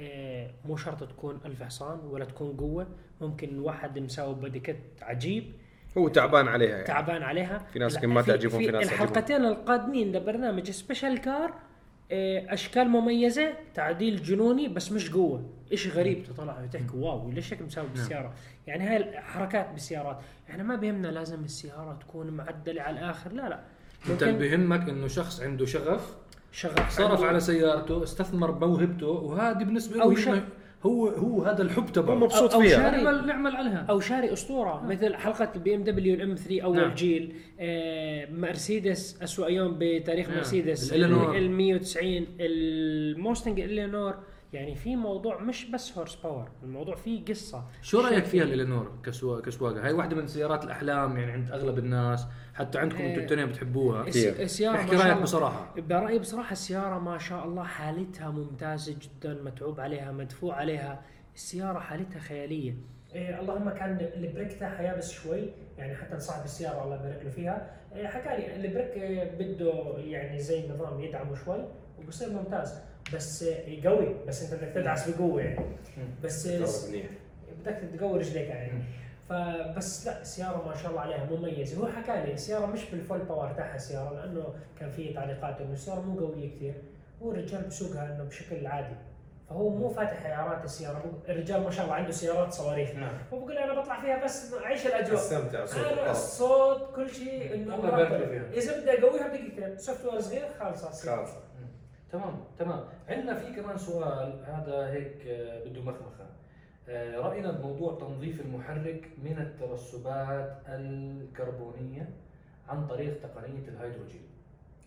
آه، 0.00 0.50
مو 0.64 0.76
شرط 0.76 1.04
تكون 1.04 1.40
ألف 1.44 1.62
حصان 1.62 1.98
ولا 1.98 2.24
تكون 2.24 2.56
قوة. 2.56 2.86
ممكن 3.20 3.58
واحد 3.58 3.98
مساوي 3.98 4.34
body 4.34 4.58
kit 4.58 4.76
عجيب. 5.02 5.52
هو 5.98 6.08
تعبان 6.08 6.48
عليها 6.48 6.70
يعني. 6.70 6.84
تعبان 6.84 7.22
عليها. 7.22 7.58
في 7.58 7.78
ناس 7.78 7.94
يمكن 7.94 8.08
ما 8.08 8.22
تعجبهم، 8.22 8.58
في 8.58 8.66
ناس 8.66 8.88
تعجبهم. 8.88 9.08
الحلقتين 9.08 9.44
القادمين 9.44 10.12
لبرنامج 10.12 10.70
special 10.70 11.18
car 11.20 11.54
آه، 12.12 12.54
أشكال 12.54 12.88
مميزة 12.88 13.54
تعديل 13.74 14.22
جنوني 14.22 14.68
بس 14.68 14.92
مش 14.92 15.10
قوة. 15.10 15.50
شيء 15.74 15.92
غريب 15.92 16.22
تطلع 16.24 16.62
وتحكي 16.62 16.96
wow 16.96 17.30
ليش 17.30 17.52
هيك 17.52 17.62
مساوي 17.62 17.88
بالسيارة؟ 17.88 18.34
يعني 18.66 18.84
هاي 18.84 18.96
الحركات 18.96 19.70
بالسيارات. 19.70 20.20
إحنا 20.50 20.62
ما 20.62 20.76
بيهمنا 20.76 21.08
لازم 21.08 21.44
السيارة 21.44 21.98
تكون 22.00 22.30
معدلة 22.30 22.82
على 22.82 22.98
الآخر. 22.98 23.32
لا 23.32 23.48
لا. 23.48 23.60
أنت 24.10 24.22
اللي 24.22 24.38
بيهمك 24.38 24.88
إنه 24.88 25.06
شخص 25.08 25.40
عنده 25.40 25.66
شغف 25.66 26.14
شغف 26.52 26.90
صرف 26.90 27.10
عنده- 27.10 27.26
على 27.26 27.40
سيارته 27.40 28.02
استثمر 28.02 28.50
بموهبته 28.50 29.06
وهذه 29.08 29.58
بالنسبة 29.64 30.02
أو 30.02 30.10
له 30.10 30.16
شغ- 30.20 30.38
هو 30.86 31.08
هو 31.08 31.42
هذا 31.42 31.62
الحب 31.62 31.86
تبعه. 31.92 32.14
هو 32.14 32.18
مبسوط 32.18 32.50
أو- 32.50 32.54
أو 32.54 32.60
فيها. 32.60 32.76
شاري- 32.90 33.02
نعمل 33.02 33.26
نعمل 33.26 33.56
عليها. 33.56 33.86
أو 33.90 34.00
شاري 34.00 34.32
أسطورة 34.32 34.82
مثل 34.86 35.14
حلقة 35.14 35.48
البي 35.54 35.74
ام 35.74 35.84
دبليو 35.84 36.14
ال 36.14 36.34
M3 36.34 36.60
اول 36.62 36.76
نعم. 36.76 36.94
جيل 36.94 37.34
آه 37.60 38.30
مرسيدس 38.30 39.22
اسوء 39.22 39.50
يوم 39.50 39.76
بتاريخ 39.80 40.28
نعم. 40.28 40.36
مرسيدس. 40.36 40.92
ال 40.92 41.50
190 41.50 42.26
الموستنج 42.40 43.60
إلينور. 43.60 44.14
يعني 44.54 44.74
في 44.74 44.96
موضوع 44.96 45.40
مش 45.40 45.70
بس 45.70 45.98
horse 45.98 46.14
power 46.14 46.48
الموضوع 46.62 46.94
فيه 46.94 47.24
قصة. 47.24 47.64
شو 47.82 48.00
رأيك. 48.00 48.24
فيها 48.24 48.42
الالينور 48.42 48.92
كسوا... 49.04 49.40
كسواقة؟ 49.40 49.86
هاي 49.86 49.92
واحدة 49.92 50.16
من 50.16 50.26
سيارات 50.26 50.64
الأحلام 50.64 51.16
يعني 51.18 51.32
عند 51.32 51.50
أغلب 51.50 51.78
الناس 51.78 52.26
حتى 52.54 52.78
عندكم 52.78 52.98
إيه. 52.98 53.10
أنتم 53.10 53.20
التنين 53.20 53.46
بتحبوها. 53.46 54.06
السياره 54.08 54.76
احكي 54.76 54.90
ما 54.90 54.96
شاء 54.96 55.00
رأيك 55.02 55.12
الله- 55.12 55.22
بصراحة. 55.22 55.74
برأيي 55.80 56.18
بصراحة 56.18 56.52
السيارة 56.52 56.98
ما 56.98 57.18
شاء 57.18 57.44
الله 57.44 57.64
حالتها 57.64 58.30
ممتازة 58.30 58.96
جدا 59.02 59.42
متعوب 59.42 59.80
عليها 59.80 60.12
مدفوع 60.12 60.54
عليها. 60.56 61.02
السيارة 61.34 61.78
حالتها 61.78 62.18
خيالية. 62.18 62.74
إيه 63.14 63.40
اللهم 63.40 63.70
كان 63.70 64.10
ال 64.16 64.22
brake 64.22 64.52
تاعها 64.52 64.82
يابس 64.82 65.10
شوي 65.12 65.50
يعني 65.78 65.94
حتى 65.96 66.18
صاحب 66.18 66.44
السيارة 66.44 66.84
الله 66.84 66.96
يبارك 66.96 67.22
له 67.24 67.30
فيها. 67.30 67.70
إيه 67.96 68.06
حكى 68.06 68.28
لي 68.36 68.56
ال 68.56 68.62
brake 68.62 68.90
إيه 68.90 69.30
بده 69.38 69.98
يعني 69.98 70.38
زي 70.40 70.68
نظام 70.68 71.00
يدعمه 71.00 71.34
شوي 71.44 71.64
وبصير 71.98 72.30
ممتاز. 72.32 72.78
بس 73.14 73.44
قوي 73.84 74.16
بس 74.28 74.42
انت 74.42 74.54
بدك 74.54 74.72
تدعس 74.74 75.10
بقوة 75.10 75.42
يعني. 75.42 75.66
بس 76.24 76.48
بدك 77.60 77.78
تقوي 77.98 78.18
رجليك 78.18 78.48
يعني. 78.48 78.82
فبس 79.28 80.06
لا 80.06 80.20
السياره 80.20 80.68
ما 80.68 80.76
شاء 80.76 80.90
الله 80.90 81.00
عليها 81.00 81.26
مميزة. 81.30 81.80
هو 81.80 81.86
حكى 81.86 82.12
لي 82.12 82.32
السياره 82.32 82.66
مش 82.66 82.90
بال 82.90 82.99
full 82.99 83.18
power 83.18 83.52
تاعها 83.52 83.76
السياره 83.76 84.14
لأنه 84.14 84.54
كان 84.80 84.90
في 84.90 85.12
تعليقات 85.12 85.60
إنه 85.60 85.72
السيارة 85.72 86.00
مو 86.00 86.26
قوية 86.26 86.56
كثير 86.56 86.74
هو 87.22 87.32
الرجال 87.32 87.62
بسوقها 87.62 88.14
إنه 88.14 88.24
بشكل 88.24 88.66
عادي. 88.66 88.94
فهو 89.48 89.68
مو 89.68 89.88
فاتح 89.88 90.26
عيارات 90.26 90.64
السيارة. 90.64 91.22
الرجال 91.28 91.62
ما 91.62 91.70
شاء 91.70 91.84
الله 91.84 91.94
عنده 91.96 92.10
سيارات 92.12 92.52
صواريخ. 92.52 92.94
نعم. 92.94 93.18
هو 93.32 93.38
بقول 93.38 93.58
أنا 93.58 93.80
بطلع 93.80 94.00
فيها 94.00 94.24
بس 94.24 94.54
أعيش 94.54 94.86
الأجواء. 94.86 95.14
أستمتع 95.14 95.66
صوت 95.66 95.78
أنا 95.78 95.92
الأرض. 95.92 96.10
الصوت 96.10 96.94
كل 96.96 97.10
شيء 97.10 97.54
إنه. 97.54 97.76
فيها. 97.80 98.50
إذا 98.52 98.80
بدي 98.80 98.90
أقويها 98.90 99.28
بدقيقتين. 99.28 99.78
software 99.78 100.20
صغير 100.20 100.48
خالصه 100.60 100.90
خلاص 100.90 101.30
تمام 102.14 102.44
تمام. 102.58 102.84
عندنا 103.08 103.34
في 103.34 103.60
كمان 103.60 103.78
سؤال 103.78 104.44
هذا 104.46 104.90
هيك 104.92 105.26
آه، 105.26 105.64
بده 105.64 105.80
مخمخة. 105.82 106.26
آه، 106.88 107.16
رأينا 107.18 107.50
بموضوع 107.52 107.98
تنظيف 108.00 108.40
المحرك 108.40 109.10
من 109.24 109.38
الترسبات 109.38 110.56
الكربونية 110.68 112.08
عن 112.68 112.86
طريق 112.86 113.20
تقنية 113.20 113.68
الهيدروجين. 113.68 114.22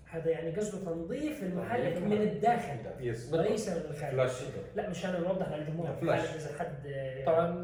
هذا 0.10 0.30
يعني 0.30 0.52
قصده 0.56 0.86
تنظيف 0.92 1.44
المحرك 1.44 1.98
من. 1.98 2.22
الداخل 2.22 2.78
yes 3.00 3.34
وليس 3.34 3.70
من 3.70 3.82
الخارج 3.90 4.14
flush 4.14 4.44
لا 4.76 4.90
مشان 4.90 5.22
نوضح 5.22 5.50
للجمهور 5.54 5.88
flush. 6.02 6.36
إذا 6.36 6.60
حد 6.60 6.88
آه، 6.88 7.26
طبعا 7.26 7.64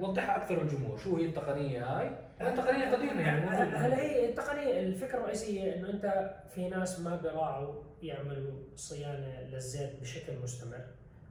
وضحها 0.00 0.36
أكثر 0.36 0.62
الجمهور. 0.62 0.98
شو 0.98 1.16
هي 1.16 1.24
التقنية 1.24 1.84
هاي؟ 1.84 2.10
تقنية 2.50 2.94
قديمة 2.94 3.20
يعني. 3.20 3.46
هلا 3.76 3.96
هي 3.96 4.28
التقنية 4.28 4.80
الفكرة 4.80 5.18
الرئيسية 5.18 5.74
إنه 5.74 5.90
أنت 5.90 6.34
في 6.54 6.68
ناس 6.68 7.00
ما 7.00 7.16
بيراعوا 7.16 7.82
يعملوا 8.02 8.58
صيانة 8.76 9.40
للزيت 9.40 10.00
بشكل 10.00 10.38
مستمر. 10.42 10.84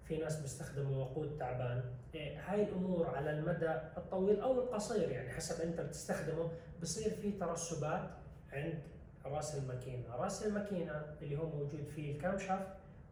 في 0.08 0.17
ناس 0.17 0.41
بيستخدموا 0.41 1.04
وقود 1.04 1.38
تعبان. 1.38 1.84
إيه، 2.15 2.39
هاي 2.39 2.63
الأمور 2.63 3.15
على 3.15 3.32
المدى 3.32 3.71
الطويل 3.97 4.41
أو 4.41 4.60
القصير 4.60 5.10
يعني 5.10 5.30
حسب 5.30 5.62
أنت 5.62 5.82
بتستخدمه 5.82 6.52
بصير 6.82 7.10
في 7.13 7.32
ترسبات 7.32 8.10
عند 8.52 8.80
رأس 9.26 9.56
الماكينة، 9.56 10.15
رأس 10.15 10.45
الماكينة 10.45 11.06
اللي 11.21 11.38
هو 11.38 11.45
موجود 11.45 11.88
فيه 11.95 12.15
الكام 12.15 12.39
شافت 12.39 12.67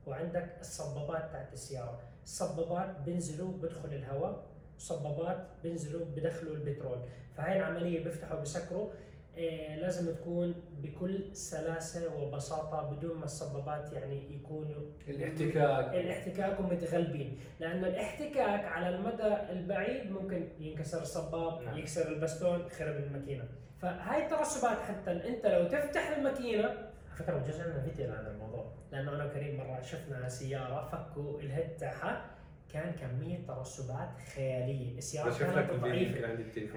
وعندك 0.08 0.58
الصبابات 0.62 1.32
تاعت 1.32 1.54
السيارة، 1.54 2.00
الصبابات 2.24 3.00
بينزلوا 3.06 3.52
بدخل 3.52 3.90
الهواء 3.94 4.49
صبابات 4.80 5.48
بينزلوا 5.64 6.06
بدخلوا 6.06 6.56
البترول. 6.56 6.98
فهاي 7.38 7.60
العملية 7.60 8.04
بيفتحوا 8.04 8.42
بسكروا. 8.42 8.90
إيه 9.38 9.76
لازم 9.76 10.14
تكون 10.16 10.56
بكل 10.82 11.36
سلاسة 11.36 12.16
وبساطة 12.18 12.82
بدون 12.92 13.18
ما 13.18 13.26
الصبابات 13.26 13.94
يعني 13.94 14.36
يكونوا 14.36 14.82
الاحتكاك. 15.08 15.94
الاحتكاك 15.94 16.60
ومتغلبين. 16.60 17.40
لأنه 17.60 17.88
الاحتكاك 17.88 18.66
على 18.66 18.90
المدى 18.96 19.52
البعيد 19.52 20.12
ممكن 20.12 20.48
ينكسر 20.60 21.02
الصباب 21.02 21.62
نعم. 21.62 21.78
يكسر 21.78 22.08
البستون 22.08 22.60
يخرب 22.66 22.96
الماكينة. 22.96 23.44
فهاي 23.82 24.26
الترسبات 24.26 24.78
حتى 24.78 25.12
أنت 25.12 25.46
لو 25.46 25.68
تفتح 25.68 26.18
الماكينة 26.18 26.90
فكرة 27.16 27.38
بجوز 27.38 27.60
عندنا 27.60 27.82
فيديو 27.82 28.14
عن 28.14 28.26
الموضوع 28.26 28.66
لأنه 28.92 29.16
أنا 29.16 29.26
وكريم 29.26 29.58
مرة 29.58 29.82
شفنا 29.82 30.30
سيارة 30.30 30.90
فكوا 30.92 31.40
الهيد 31.40 31.78
تاعها 31.78 32.26
كان 32.74 32.92
كمية 32.92 33.48
ترسبات 33.48 34.10
خيالية. 34.36 34.98
لك 34.98 35.38
كانت 35.38 35.72
ضعيفة. 35.84 36.28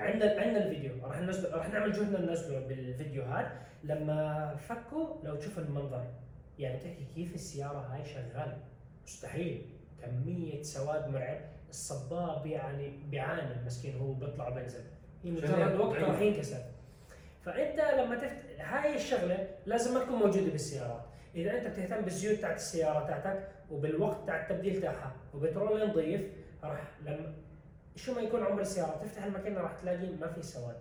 عندنا 0.02 0.40
عندنا 0.40 0.64
الفيديو. 0.64 0.92
راح 1.06 1.20
ننزل 1.20 1.52
راح 1.52 1.68
نعمل 1.68 1.92
جهدنا 1.92 2.20
ننزله 2.20 2.58
بالفيديوهات. 2.58 3.52
لما 3.84 4.54
فكوا 4.56 5.24
لو 5.24 5.36
تشوف 5.36 5.58
المنظر 5.58 6.06
يعني 6.58 6.78
تحكي 6.78 7.06
كيف 7.14 7.34
السيارة 7.34 7.78
هاي 7.78 8.04
شغالة. 8.04 8.58
مستحيل. 9.04 9.66
كمية 10.02 10.62
سواد 10.62 11.08
مرعب. 11.08 11.40
الصباب 11.70 12.46
يعني 12.46 12.90
بيعاني. 13.10 13.60
المسكين 13.60 13.98
هو 13.98 14.12
بيطلع 14.12 14.48
بنزل. 14.48 14.84
هي 15.24 15.30
مجرد 15.30 15.46
شغال 15.46 15.80
وقت 15.80 15.90
ضعيف. 15.90 16.04
راح 16.08 16.20
ينكسر. 16.20 16.62
فأنت 17.42 17.80
لما 17.80 18.16
تفت 18.16 18.60
هاي 18.60 18.96
الشغلة 18.96 19.48
لازم 19.66 19.94
ما 19.94 20.04
تكون 20.04 20.18
موجودة 20.18 20.50
بالسيارات. 20.50 21.04
إذا 21.34 21.58
أنت 21.58 21.66
بتهتم 21.66 22.00
بالزيوت 22.00 22.38
تاعت 22.38 22.56
السيارة 22.56 23.06
تاعتك 23.06 23.48
وبالوقت 23.70 24.26
تاع 24.26 24.42
التبديل 24.42 24.82
تاعها 24.82 25.12
وبترول 25.34 25.88
نظيف 25.88 26.20
راح 26.64 26.80
لما 27.06 27.34
شو 27.96 28.14
ما 28.14 28.20
يكون 28.20 28.42
عمر 28.42 28.60
السيارة 28.60 28.98
تفتح 29.02 29.24
الماكينة 29.24 29.60
راح 29.60 29.72
تلاقي 29.72 30.06
ما 30.20 30.26
في 30.26 30.42
سواد. 30.42 30.76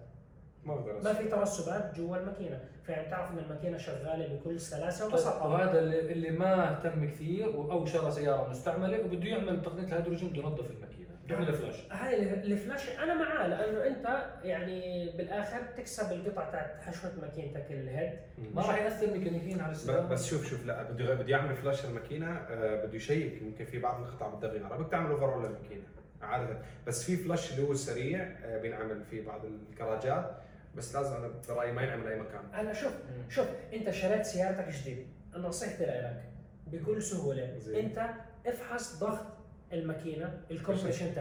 ما 1.03 1.13
في 1.13 1.27
ترسبات 1.27 1.95
جوا 1.95 2.17
الماكينة. 2.17 2.59
فعم 2.83 3.09
تعرف 3.09 3.31
إن 3.31 3.37
الماكينة 3.39 3.77
شغالة 3.77 4.35
بكل 4.35 4.59
سلاسة 4.59 5.07
وبساطة. 5.07 5.47
وهذا 5.47 5.79
اللي, 5.79 6.11
اللي 6.11 6.29
ما 6.29 6.71
اهتم 6.71 7.05
كثير 7.05 7.45
أو 7.45 7.85
شرى 7.85 8.11
سيارة 8.11 8.49
مستعملة 8.49 9.05
وبده 9.05 9.29
يعمل 9.29 9.61
تقنية 9.61 9.83
الهيدروجين 9.83 10.29
بده 10.29 10.39
ينظف 10.41 10.71
الماكينة. 10.71 11.00
بده 11.35 11.43
يعمل 11.43 11.53
flush 11.53 11.91
هاي 11.91 12.33
ال 12.33 12.43
flush 12.43 12.89
أنا 12.89 13.13
معاه 13.13 13.47
لأنه 13.47 13.87
أنت 13.87 14.25
يعني 14.43 15.09
بالآخر 15.17 15.61
تكسب 15.77 16.11
القطع 16.11 16.49
تاعت 16.49 16.81
حشوة 16.81 17.11
ماكينتك 17.21 17.65
ال 17.71 17.80
head 17.80 18.13
ما 18.53 18.61
راح 18.61 18.77
يأثر 18.77 19.07
ميكانيكيا 19.13 19.63
على 19.63 19.71
السياره 19.71 20.01
بس 20.01 20.25
شوف 20.29 20.49
شوف 20.49 20.65
لا 20.65 20.91
بده 20.91 21.13
بده 21.13 21.29
يعمل 21.29 21.55
flush 21.55 21.85
الماكينة 21.85 22.31
آه، 22.31 22.85
بده 22.85 22.95
يشيك 22.95 23.41
يمكن 23.41 23.65
في 23.65 23.79
بعض 23.79 24.01
القطع 24.01 24.27
بدها 24.27 24.49
غيارها 24.49 24.77
بدك 24.77 24.91
تعمل 24.91 25.11
overhaul 25.11 25.43
للماكينة 25.45 25.83
عادة. 26.21 26.57
بس 26.87 27.03
في 27.03 27.17
flush 27.17 27.51
اللي 27.51 27.67
هو 27.67 27.71
السريع 27.71 28.23
آه، 28.43 28.57
بينعمل 28.61 29.03
في 29.03 29.21
بعض 29.21 29.41
الكراجات. 29.45 30.31
بس 30.75 30.95
لازم 30.95 31.15
أنا 31.15 31.31
برأيي 31.49 31.71
ما 31.71 31.81
ينعمل 31.83 32.07
أي 32.07 32.19
مكان. 32.19 32.41
أنا 32.53 32.73
شوف 32.73 32.93
شوف 33.29 33.47
أنت 33.73 33.89
شريت 33.89 34.25
سيارتك 34.25 34.69
جديد. 34.69 35.07
نصيحتي 35.35 35.85
لك 35.85 36.23
بكل 36.67 37.01
سهولة 37.01 37.57
زين. 37.57 37.85
أنت 37.85 38.09
افحص 38.45 38.99
ضغط 38.99 39.25
الماكينة 39.73 40.39
ال 40.51 40.57
compression 40.57 41.15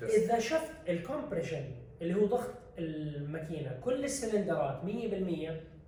test. 0.00 0.02
إذا 0.14 0.38
شفت 0.38 0.70
ال 0.88 0.94
compression 0.94 1.64
اللي 2.02 2.14
هو 2.14 2.26
ضغط 2.26 2.50
الماكينة 2.78 3.78
كل 3.84 4.04
السلندرات 4.04 4.80
100% 4.84 4.86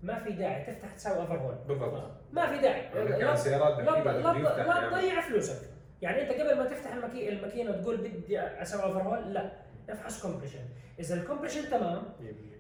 ما 0.03 0.19
في 0.25 0.33
داعي 0.33 0.65
تفتح 0.65 0.93
تسوي 0.93 1.17
overhaul 1.17 1.59
بالضبط. 1.69 2.11
ما 2.33 2.47
في 2.47 2.59
داعي. 2.63 2.81
يعني 2.81 3.23
لا- 3.25 3.37
سيارات 3.37 3.79
لا. 3.79 4.91
تضيع 4.91 5.21
فلوسك. 5.21 5.57
يعني 6.03 6.23
أنت 6.23 6.41
قبل 6.41 6.59
ما 6.59 6.65
تفتح 6.67 6.93
الماكي- 6.95 7.29
الماكينة 7.29 7.73
تقول 7.73 7.97
بدي 7.97 8.41
أسوي 8.41 8.83
overhaul 8.83 9.21
لا. 9.21 9.53
افحص 9.91 10.23
compression. 10.23 10.59
إذا 11.01 11.15
ال 11.15 11.19
compression 11.19 11.71
تمام 11.71 12.03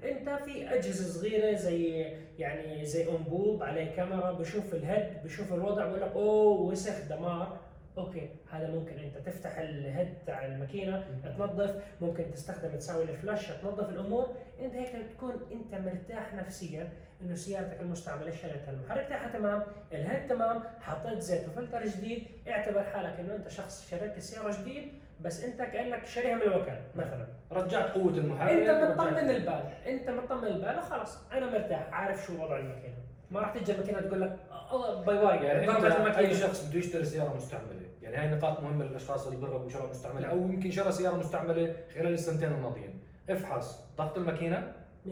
أنت 0.04 0.28
في 0.44 0.74
أجهزة 0.74 1.20
صغيرة 1.20 1.56
زي 1.56 2.06
يعني 2.38 2.84
زي 2.84 3.08
أنبوب 3.10 3.62
عليه 3.62 3.90
كاميرا 3.96 4.32
بشوف 4.32 4.74
ال 4.74 4.84
head 4.84 5.22
بشوف 5.24 5.52
الوضع 5.52 5.86
بقول 5.86 6.00
لك 6.00 6.12
أوه 6.12 6.60
وسخ 6.60 7.08
دمار. 7.10 7.58
okay 7.98 8.30
هذا 8.50 8.70
ممكن 8.70 8.98
أنت 8.98 9.16
تفتح 9.18 9.58
ال 9.58 9.69
head 9.69 10.14
تاع 10.26 10.46
الماكينة 10.46 11.04
تنظف 11.38 11.82
ممكن 12.00 12.30
تستخدم 12.30 12.76
تسوي 12.76 13.02
ال 13.02 13.09
flush 13.09 13.46
تنظف 13.46 13.88
الأمور. 13.88 14.36
أنت 14.60 14.74
هيك 14.74 15.06
تكون 15.16 15.34
أنت 15.52 15.74
مرتاح 15.74 16.34
نفسيا 16.34 16.88
إنه 17.22 17.34
سيارتك 17.34 17.80
المستعملة 17.80 18.30
شريتها 18.30 18.70
المحرك 18.70 19.08
تاعها 19.08 19.28
تمام 19.28 19.62
ال 19.92 19.99
head 19.99 20.28
تمام 20.28 20.62
حطيت 20.80 21.18
زيت 21.18 21.48
وفلتر 21.48 21.86
جديد 21.86 22.26
اعتبر 22.48 22.82
حالك 22.82 23.20
إنه 23.20 23.34
أنت 23.34 23.48
شخص 23.48 23.90
شريت 23.90 24.16
السياره 24.16 24.62
جديد 24.62 24.92
بس 25.20 25.44
أنت 25.44 25.62
كأنك 25.62 26.06
شاريها 26.06 26.34
من 26.34 26.42
الوكالة 26.42 26.82
مثلا. 26.94 27.26
رجعت 27.52 27.90
قوة 27.90 28.12
المحرك 28.12 28.50
أنت 28.50 29.00
مطمن 29.00 29.30
البال 29.30 29.62
أنت 29.86 30.10
مطمن 30.10 30.46
البال 30.48 30.78
وخلاص 30.78 31.32
أنا 31.32 31.50
مرتاح 31.50 31.88
عارف 31.92 32.26
شو 32.26 32.44
وضع 32.44 32.58
الماكينة. 32.58 32.94
ما 33.34 33.40
راح 33.40 33.58
تجي 33.58 33.72
الماكينة 33.72 34.00
تقول 34.00 34.20
لك 34.20 34.36
الله 34.72 35.00
bye 35.00 35.18
bye. 35.18 35.46
يعني 35.46 35.70
أنت 35.70 36.16
أي 36.16 36.34
شخص 36.34 36.68
بده 36.68 36.78
يشتري 36.78 37.04
سيارة 37.04 37.36
مستعملة. 37.36 37.80
يعني 38.02 38.16
هاي 38.16 38.28
نقاط 38.28 38.60
مهمة 38.60 38.84
للأشخاص 38.84 39.26
اللي 39.26 39.38
بيرغبوا 39.38 39.66
بشراء 39.66 39.90
مستعملة 39.90 40.26
أو 40.28 40.36
يمكن 40.36 40.70
شرى 40.70 40.92
سيارة 40.92 41.16
مستعملة 41.16 41.76
خلال 41.94 42.12
السنتين 42.12 42.52
الماضيين. 42.52 43.00
افحص. 43.30 43.80
ضغط 43.98 44.16
الماكينة؟ 44.16 44.72
100% 45.06 45.08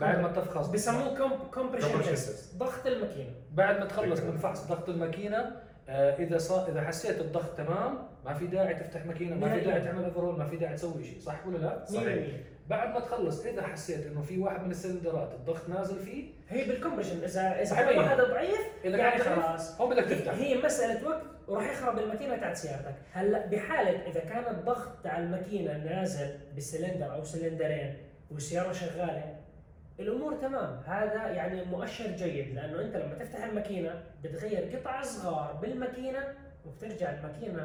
بعد 0.00 0.18
ما 0.20 0.28
تفحص. 0.28 0.68
بيسموه 0.68 1.38
compression 1.54 1.88
ضغط 2.56 2.86
الماكينة. 2.86 3.30
بعد 3.52 3.78
ما 3.78 3.84
تخلص. 3.84 4.20
من 4.20 4.36
فحص 4.36 4.66
ضغط 4.66 4.88
الماكينة 4.88 5.56
آه 5.88 6.16
إذا 6.16 6.38
صار 6.38 6.68
إذا 6.68 6.80
حسيت 6.82 7.20
الضغط 7.20 7.56
تمام 7.56 7.98
ما 8.24 8.34
في 8.34 8.46
داعي 8.46 8.74
تفتح 8.74 9.06
ماكينة 9.06 9.36
ما 9.36 9.58
في. 9.58 9.64
داعي 9.64 9.80
تعمل 9.80 10.04
overhaul 10.04 10.38
ما 10.38 10.46
في 10.46 10.56
داعي 10.56 10.74
تسوي 10.74 11.04
شيء 11.04 11.20
صح 11.20 11.46
ولا 11.46 11.58
لا؟ 11.58 11.84
صحيح. 11.84 12.26
100% 12.26 12.70
بعد 12.70 12.94
ما 12.94 13.00
تخلص 13.00 13.46
إذا 13.46 13.62
حسيت 13.62 14.06
إنه 14.06 14.20
في 14.22 14.38
واحد 14.38 14.64
من 14.64 14.70
السلندرات 14.70 15.34
الضغط 15.34 15.68
نازل 15.68 15.98
فيه 15.98 16.24
هي 16.48 16.64
بال 16.64 16.73
compression 16.73 17.24
اذا 17.24 17.60
إذا 17.62 17.76
طبيعي. 17.76 17.98
واحد 17.98 18.20
ضعيف 18.20 18.60
اذا 18.84 18.96
يعني 18.96 19.18
خلاص 19.20 19.80
هو 19.80 19.88
بدك 19.88 20.04
تفتح 20.04 20.32
هي 20.34 20.62
مسألة 20.62 21.08
وقت 21.08 21.22
وراح 21.48 21.70
يخرب 21.70 21.98
الماكينة 21.98 22.36
تاعت 22.36 22.56
سيارتك 22.56 22.94
هلأ 23.12 23.46
بحالة 23.46 24.06
إذا 24.06 24.20
كان 24.20 24.54
الضغط 24.54 24.88
تاع 25.04 25.18
الماكينة 25.18 25.76
نازل 25.76 26.38
بسلندر 26.56 27.14
أو 27.14 27.24
سلندرين 27.24 27.94
والسيارة 28.30 28.72
شغالة 28.72 29.36
الأمور 30.00 30.34
تمام 30.34 30.80
هذا 30.86 31.28
يعني 31.28 31.64
مؤشر 31.64 32.06
جيد 32.10 32.54
لأنه 32.54 32.80
أنت 32.80 32.96
لما 32.96 33.14
تفتح 33.14 33.44
الماكينة 33.44 34.02
بتغير 34.24 34.76
قطع 34.76 35.02
صغار 35.02 35.52
بالماكينة 35.62 36.18
وبترجع 36.66 37.10
الماكينة 37.10 37.64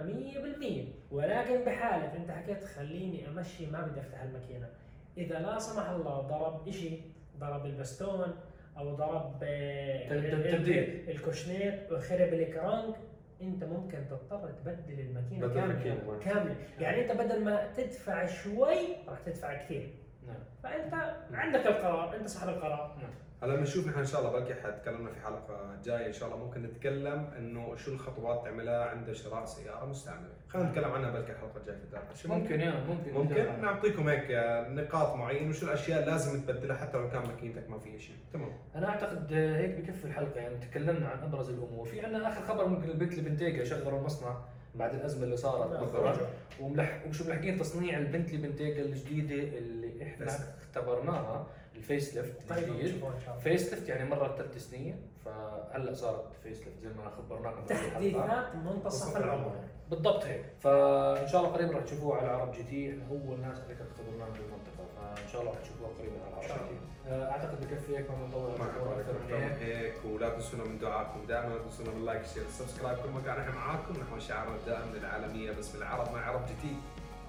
100% 1.11 1.13
ولكن 1.13 1.63
بحالة 1.63 2.15
أنت 2.17 2.31
حكيت 2.31 2.63
خليني 2.63 3.27
أمشي 3.27 3.65
ما 3.65 3.81
بدي 3.81 3.99
أفتح 3.99 4.21
الماكينة. 4.21 4.69
إذا 5.17 5.39
لا 5.39 5.59
سمح 5.59 5.89
الله 5.89 6.19
ضرب 6.21 6.71
شيء 6.71 7.01
ضرب 7.39 7.65
البستون 7.65 8.35
أو 8.77 8.95
ضرب 8.95 9.39
آه، 9.43 10.09
تبديل. 10.57 11.09
الكوشنيت 11.09 11.91
وخرب 11.91 12.33
ال 12.33 12.43
crank 12.43 12.95
أنت 13.41 13.63
ممكن 13.63 14.07
تضطر 14.09 14.51
تبدل 14.51 14.99
الماكينة 14.99 15.47
كاملة. 15.53 16.19
كاملة. 16.19 16.55
يعني 16.79 17.01
أنت 17.01 17.11
بدل 17.21 17.43
ما 17.43 17.73
تدفع 17.73 18.25
شوي 18.25 18.77
راح 19.07 19.19
تدفع 19.19 19.63
كثير. 19.63 19.89
نعم. 20.27 20.39
فأنت 20.63 20.93
عندك 21.31 21.67
القرار 21.67 22.15
أنت 22.15 22.27
صاحب 22.27 22.49
القرار. 22.49 22.97
نعم. 23.01 23.11
هلا 23.45 23.55
بنشوف 23.55 23.87
نحن 23.87 23.99
إن 23.99 24.05
شاء 24.05 24.21
الله 24.21 24.39
بلكي 24.39 24.53
حتكلمنا 24.53 25.09
في 25.09 25.19
حلقة 25.19 25.75
جاية 25.83 26.07
إن 26.07 26.13
شاء 26.13 26.29
الله 26.29 26.45
ممكن 26.45 26.63
نتكلم 26.63 27.29
إنه 27.37 27.75
شو 27.75 27.91
الخطوات 27.91 28.43
تعملها 28.43 28.85
عند 28.85 29.11
شراء 29.11 29.45
سيارة 29.45 29.85
مستعملة. 29.85 30.33
خلينا 30.47 30.69
نتكلم 30.69 30.91
عنها 30.91 31.09
بلكي 31.11 31.31
الحلقة 31.31 31.57
الجاية 31.57 31.77
في 31.77 31.83
الدار 31.83 32.01
شو 32.15 32.29
ممكن 32.29 32.61
يا 32.61 32.83
ممكن. 32.89 33.13
ممكن؟ 33.13 33.61
نعطيكم 33.61 34.07
هيك 34.09 34.25
نقاط 34.69 35.15
معينة 35.15 35.49
وشو 35.49 35.65
الأشياء 35.65 35.99
اللي 35.99 36.11
لازم 36.11 36.41
تبدلها 36.41 36.75
حتى 36.75 36.97
لو 36.97 37.09
كان 37.09 37.21
ماكينتك 37.27 37.69
ما 37.69 37.79
فيها 37.79 37.97
شيء. 37.97 38.15
تمام. 38.33 38.51
أنا 38.75 38.89
أعتقد 38.89 39.33
هيك 39.33 39.79
بكفي 39.79 40.05
الحلقة 40.05 40.39
يعني 40.39 40.55
تكلمنا 40.55 41.07
عن 41.07 41.19
أبرز 41.19 41.49
الأمور. 41.49 41.85
في 41.85 42.01
عندنا 42.01 42.27
آخر 42.27 42.41
خبر 42.41 42.67
ممكن 42.67 42.89
ال 42.89 43.11
Bentley 43.13 43.29
Bentayga 43.29 43.63
شغلوا 43.63 43.99
المصنع 43.99 44.37
بعد 44.75 44.93
الأزمة 44.93 45.23
اللي 45.23 45.37
صارت. 45.37 45.79
بالضبط. 45.79 46.19
وملح 46.59 47.03
وشو 47.09 47.23
ملحقين 47.23 47.59
تصنيع 47.59 47.97
ال 47.97 48.33
Bentley 48.33 48.47
Bentayga 48.47 48.81
الجديدة 48.81 49.57
اللي 49.57 50.03
إحنا 50.03 50.27
اختبرناها. 50.61 51.47
ال 51.75 52.15
facelift 52.15 52.51
الجديد 52.51 53.03
facelift 53.43 53.89
يعني 53.89 54.09
مرت 54.09 54.37
ثلاث 54.37 54.57
سنين 54.57 55.01
فهلأ 55.25 55.93
صارت 55.93 56.33
facelift 56.43 56.79
زي 56.83 56.89
ما 56.89 57.09
خبرناكم 57.09 57.65
تحديثات 57.65 58.55
منتصف 58.55 59.17
العمر. 59.17 59.55
بالضبط 59.89 60.23
هيك. 60.23 60.45
فإن 60.59 61.27
شاء 61.27 61.41
الله 61.41 61.53
قريبا 61.53 61.73
راح 61.73 61.83
تشوفوه 61.83 62.17
على 62.17 62.27
عرب 62.27 62.51
GT 62.51 62.89
إحنا 62.89 63.03
اول 63.09 63.39
ناس 63.39 63.59
اللي 63.59 63.75
كانت 63.75 63.89
خبرناهم 63.97 64.33
بالمنطقة 64.33 65.15
فإن 65.15 65.27
شاء 65.27 65.41
الله 65.41 65.53
راح 65.53 65.61
تشوفوها 65.61 65.89
قريبا 65.99 66.15
على 66.25 66.35
عرب 66.35 66.69
GT. 66.69 67.09
آه، 67.09 67.31
أعتقد 67.31 67.61
بكفي 67.61 67.97
هيك 67.97 68.11
ما 68.11 68.27
نطول 68.27 68.51
أكثر 68.51 69.13
من 69.13 69.33
هيك. 69.59 69.93
ولا 70.05 70.29
تنسونا 70.29 70.63
من 70.63 70.79
دعائكم 70.79 71.25
دائما 71.27 71.53
لا 71.53 71.59
تنسونا 71.63 71.89
من 71.91 71.97
ال 71.97 72.03
like 72.03 72.25
share 72.25 72.43
subscribe. 72.49 72.97
كل 72.97 73.09
مكان 73.09 73.39
إحنا 73.39 73.55
معاكم 73.55 73.93
نحو 73.93 74.19
شعارنا 74.19 74.55
الدائم 74.55 74.93
للعالميه 74.93 75.51
بس 75.51 75.69
بالعربي 75.75 76.11
مع 76.13 76.25
عرب 76.25 76.45
GT. 76.45 76.75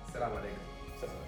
السلام 0.09 0.33
عليكم. 0.33 0.63
سلام. 1.01 1.27